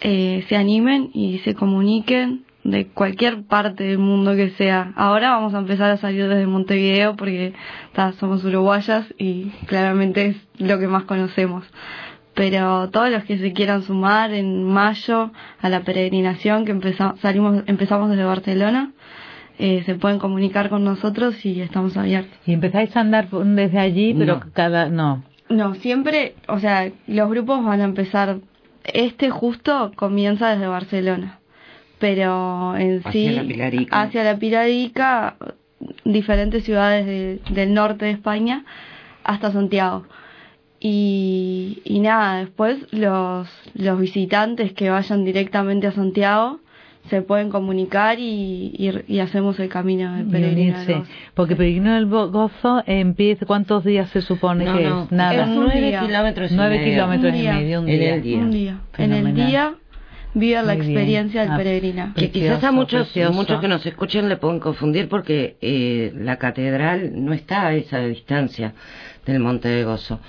eh, 0.00 0.44
se 0.48 0.56
animen 0.56 1.10
y 1.12 1.38
se 1.38 1.54
comuniquen 1.54 2.43
de 2.64 2.86
cualquier 2.88 3.42
parte 3.44 3.84
del 3.84 3.98
mundo 3.98 4.34
que 4.34 4.50
sea. 4.50 4.92
Ahora 4.96 5.30
vamos 5.32 5.54
a 5.54 5.58
empezar 5.58 5.90
a 5.90 5.96
salir 5.98 6.26
desde 6.28 6.46
Montevideo 6.46 7.14
porque 7.14 7.52
ta, 7.92 8.12
somos 8.12 8.42
uruguayas 8.44 9.06
y 9.18 9.50
claramente 9.66 10.26
es 10.28 10.36
lo 10.58 10.78
que 10.78 10.88
más 10.88 11.04
conocemos. 11.04 11.64
Pero 12.34 12.88
todos 12.90 13.10
los 13.10 13.22
que 13.24 13.38
se 13.38 13.52
quieran 13.52 13.82
sumar 13.82 14.32
en 14.32 14.64
mayo 14.64 15.30
a 15.60 15.68
la 15.68 15.82
peregrinación 15.82 16.64
que 16.64 16.72
empezamos, 16.72 17.20
salimos, 17.20 17.62
empezamos 17.66 18.10
desde 18.10 18.24
Barcelona, 18.24 18.90
eh, 19.58 19.84
se 19.86 19.94
pueden 19.94 20.18
comunicar 20.18 20.68
con 20.68 20.82
nosotros 20.82 21.44
y 21.46 21.60
estamos 21.60 21.96
abiertos. 21.96 22.36
Y 22.44 22.54
empezáis 22.54 22.96
a 22.96 23.00
andar 23.00 23.28
desde 23.30 23.78
allí, 23.78 24.14
pero 24.14 24.36
No. 24.38 24.42
cada. 24.52 24.88
No. 24.88 25.22
No, 25.48 25.74
siempre, 25.74 26.34
o 26.48 26.58
sea, 26.58 26.90
los 27.06 27.28
grupos 27.30 27.62
van 27.64 27.82
a 27.82 27.84
empezar, 27.84 28.38
este 28.82 29.30
justo 29.30 29.92
comienza 29.94 30.48
desde 30.48 30.66
Barcelona, 30.66 31.38
pero 32.04 32.76
en 32.76 32.98
Hacia 33.02 33.12
sí, 33.12 33.30
la 33.30 33.42
Pilarica. 33.44 34.02
hacia 34.02 34.24
la 34.24 34.36
Pilarica, 34.36 35.36
diferentes 36.04 36.62
ciudades 36.62 37.06
de- 37.06 37.38
del 37.48 37.72
norte 37.72 38.04
de 38.04 38.10
España 38.10 38.62
hasta 39.24 39.50
Santiago. 39.52 40.04
Y, 40.80 41.80
y 41.82 42.00
nada, 42.00 42.40
después 42.40 42.76
los, 42.92 43.48
los 43.72 43.98
visitantes 43.98 44.74
que 44.74 44.90
vayan 44.90 45.24
directamente 45.24 45.86
a 45.86 45.92
Santiago 45.92 46.60
se 47.08 47.22
pueden 47.22 47.48
comunicar 47.48 48.18
y, 48.18 48.74
y, 48.76 48.90
y 49.14 49.20
hacemos 49.20 49.58
el 49.60 49.70
camino 49.70 50.14
de 50.14 50.22
Y 50.22 50.24
peregrinación. 50.24 50.98
unirse. 51.00 51.12
Porque 51.32 51.56
Peregrino 51.56 51.94
del 51.94 52.04
Gozo 52.06 52.82
empieza. 52.86 53.46
¿Cuántos 53.46 53.82
días 53.84 54.10
se 54.10 54.20
supone 54.20 54.66
No, 54.66 54.76
que 54.76 54.84
no, 54.84 55.02
es? 55.04 55.12
Nada. 55.12 55.42
Es 55.44 55.48
nueve 55.48 55.98
kilómetros 56.06 56.52
y 56.52 56.54
Nueve 56.54 56.78
medio. 56.78 56.92
kilómetros 56.92 57.32
Un 57.32 57.38
y 57.38 57.42
medio, 57.48 57.80
un 57.80 57.88
En 57.88 58.02
el 58.02 58.22
día. 58.22 58.38
Un 58.40 58.50
día. 58.50 58.78
En 58.98 59.12
el 59.14 59.34
día 59.34 59.74
vive 60.34 60.54
la 60.56 60.62
Muy 60.74 60.76
bien. 60.76 60.90
experiencia 60.90 61.40
del 61.42 61.50
Ah, 61.52 61.56
peregrinaje. 61.56 62.12
Que 62.20 62.30
quizás 62.30 62.48
a 62.50 62.58
Precioso, 62.58 62.72
muchos, 62.72 63.02
precioso. 63.08 63.32
muchos 63.32 63.60
que 63.60 63.68
nos 63.68 63.86
escuchen 63.86 64.28
le 64.28 64.36
pueden 64.36 64.60
confundir 64.60 65.08
porque 65.08 65.56
eh, 65.60 66.12
la 66.16 66.36
catedral 66.36 67.12
no 67.24 67.32
está 67.32 67.66
a 67.68 67.74
esa 67.74 68.00
distancia 68.00 68.74
del 69.26 69.40
Monte 69.40 69.68
de 69.68 69.84
Gozo. 69.84 70.20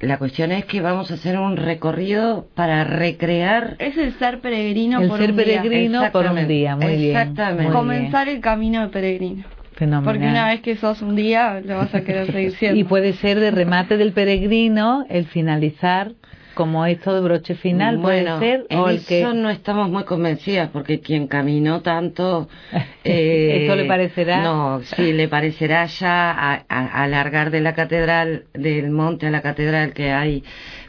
La 0.00 0.18
cuestión 0.18 0.50
es 0.50 0.64
que 0.64 0.80
vamos 0.80 1.12
a 1.12 1.14
hacer 1.14 1.38
un 1.38 1.56
recorrido 1.56 2.48
para 2.56 2.82
recrear 2.82 3.76
Es 3.78 3.96
el 3.96 4.12
ser 4.14 4.40
peregrino 4.40 5.00
El 5.00 5.08
por 5.08 5.18
ser 5.20 5.30
un 5.30 5.36
día. 5.36 5.44
peregrino 5.62 6.10
por 6.12 6.26
un 6.26 6.48
día. 6.48 6.74
Muy 6.74 6.96
bien. 6.96 7.16
Exactamente. 7.16 7.62
muy 7.64 7.72
Comenzar 7.72 8.28
el 8.28 8.40
camino 8.40 8.80
de 8.82 8.88
peregrino. 8.88 9.34
bien. 9.34 9.46
Fenomenal. 9.74 10.04
Porque 10.12 10.26
una 10.28 10.48
vez 10.48 10.60
que 10.60 10.76
sos 10.76 11.02
un 11.02 11.14
día, 11.14 11.60
lo 11.64 11.76
vas 11.76 11.94
a 11.94 12.02
querer 12.02 12.26
seguir 12.32 12.50
siendo. 12.52 12.78
Y 12.80 12.84
puede 12.84 13.12
ser 13.14 13.38
de 13.38 13.50
remate 13.52 13.96
del 13.96 14.12
peregrino 14.12 15.06
el 15.08 15.26
finalizar 15.26 16.12
como 16.54 16.86
esto 16.86 17.14
de 17.14 17.20
broche 17.20 17.54
final, 17.54 17.98
bueno, 17.98 18.38
puede 18.38 18.56
ser, 18.56 18.66
en 18.68 18.78
o 18.78 18.88
el 18.88 18.96
eso 18.96 19.06
que 19.08 19.22
no 19.34 19.50
estamos 19.50 19.88
muy 19.90 20.04
convencidas 20.04 20.70
porque 20.70 21.00
quien 21.00 21.26
caminó 21.26 21.80
tanto 21.82 22.48
eh, 23.04 23.62
Esto 23.62 23.76
le 23.76 23.84
parecerá. 23.86 24.42
no 24.42 24.80
sí 24.82 25.12
le 25.12 25.28
parecerá 25.28 25.86
ya 25.86 26.64
alargar 26.68 27.50
de 27.50 27.60
la 27.60 27.74
catedral 27.74 28.44
del 28.54 28.90
monte 28.90 29.26
a 29.26 29.30
la 29.30 29.42
catedral 29.42 29.92
que 29.92 30.12
hay 30.12 30.44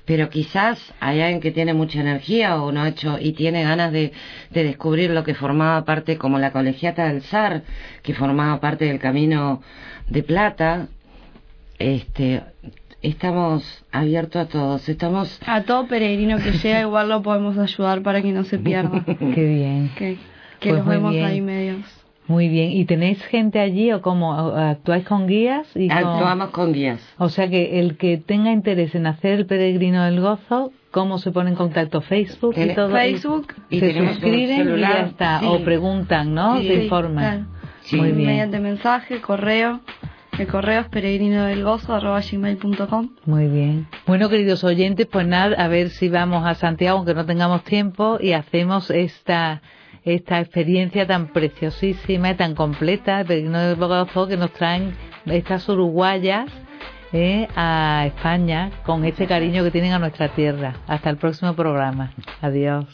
pero 0.05 0.29
quizás 0.29 0.93
hay 0.99 1.21
alguien 1.21 1.39
que 1.39 1.51
tiene 1.51 1.73
mucha 1.73 2.01
energía 2.01 2.61
o 2.61 2.71
no 2.71 2.81
ha 2.81 2.89
hecho 2.89 3.17
y 3.19 3.31
tiene 3.33 3.63
ganas 3.63 3.91
de, 3.91 4.11
de 4.51 4.63
descubrir 4.63 5.11
lo 5.11 5.23
que 5.23 5.33
formaba 5.33 5.85
parte 5.85 6.17
como 6.17 6.39
la 6.39 6.51
colegiata 6.51 7.07
del 7.07 7.21
zar 7.23 7.63
que 8.01 8.13
formaba 8.13 8.59
parte 8.59 8.85
del 8.85 8.99
camino 8.99 9.61
de 10.09 10.23
plata 10.23 10.87
este 11.79 12.41
estamos 13.03 13.85
abiertos 13.91 14.41
a 14.41 14.47
todos 14.47 14.89
estamos 14.89 15.39
A 15.45 15.61
todo 15.63 15.87
peregrino 15.87 16.37
que 16.37 16.51
llega, 16.53 16.81
igual 16.89 17.09
lo 17.09 17.21
podemos 17.21 17.57
ayudar 17.57 18.01
para 18.01 18.21
que 18.21 18.31
no 18.31 18.43
se 18.43 18.57
pierda. 18.57 19.03
Qué 19.05 19.45
bien. 19.45 19.91
que 19.97 20.17
que 20.59 20.69
Pues 20.69 20.77
los 20.77 20.85
muy 20.85 20.95
vemos 20.95 21.11
bien. 21.11 21.25
ahí 21.25 21.41
medios. 21.41 21.81
Muy 22.25 22.47
bien. 22.47 22.71
¿Y 22.71 22.85
tenéis 22.85 23.21
gente 23.25 23.59
allí 23.59 23.91
o 23.91 24.01
cómo 24.01 24.33
actuáis 24.33 25.03
con 25.05 25.27
guías? 25.27 25.67
Y 25.75 25.89
con- 25.89 25.97
actuamos 25.97 26.51
con 26.51 26.71
guías 26.71 27.01
O 27.17 27.27
sea 27.27 27.49
que 27.49 27.79
el 27.81 27.97
que 27.97 28.17
tenga 28.17 28.49
interés 28.53 28.95
en 28.95 29.05
hacer 29.07 29.33
el 29.39 29.45
peregrino 29.45 30.05
del 30.05 30.21
gozo, 30.21 30.71
¿cómo 30.91 31.17
se 31.17 31.31
pone 31.31 31.49
en 31.49 31.57
contacto? 31.57 31.99
Facebook 31.99 32.55
y 32.57 32.73
todo. 32.73 32.91
Facebook 32.91 33.47
y 33.69 33.81
se 33.81 33.93
suscriben 33.93 34.77
y 34.77 34.79
ya 34.79 35.01
está. 35.01 35.39
sí. 35.41 35.45
O 35.49 35.59
preguntan, 35.65 36.33
¿no? 36.33 36.59
Sí, 36.61 36.67
se 36.69 36.75
sí, 36.75 36.81
informan. 36.83 37.13
claro. 37.25 37.45
Sí. 37.81 37.95
Muy 37.97 38.11
bien. 38.13 38.27
Mediante 38.27 38.59
mensaje, 38.61 39.19
correo. 39.19 39.81
El 40.37 40.47
correo 40.47 40.81
es 40.81 40.89
peregrinodelgozo.gmail.com 40.89 43.09
Muy 43.25 43.47
bien. 43.47 43.87
Bueno, 44.07 44.29
queridos 44.29 44.63
oyentes, 44.63 45.07
pues 45.07 45.27
nada, 45.27 45.55
a 45.63 45.67
ver 45.67 45.89
si 45.89 46.07
vamos 46.09 46.45
a 46.45 46.55
Santiago, 46.55 46.97
aunque 46.97 47.13
no 47.13 47.25
tengamos 47.25 47.63
tiempo, 47.63 48.17
y 48.19 48.33
hacemos 48.33 48.89
esta 48.89 49.61
esta 50.03 50.41
experiencia 50.41 51.07
tan 51.07 51.27
preciosísima 51.27 52.31
y 52.31 52.35
tan 52.35 52.55
completa 52.55 53.19
de 53.19 53.25
Peregrino 53.25 53.59
del 53.59 53.75
Gozo 53.75 54.27
que 54.27 54.35
nos 54.35 54.51
traen 54.51 54.93
estas 55.25 55.69
uruguayas 55.69 56.51
eh, 57.13 57.47
a 57.55 58.03
España 58.07 58.71
con 58.85 59.05
este 59.05 59.27
cariño 59.27 59.63
que 59.63 59.71
tienen 59.71 59.93
a 59.93 59.99
nuestra 59.99 60.29
tierra. 60.29 60.75
Hasta 60.87 61.09
el 61.09 61.17
próximo 61.17 61.53
programa. 61.53 62.11
Adiós. 62.41 62.85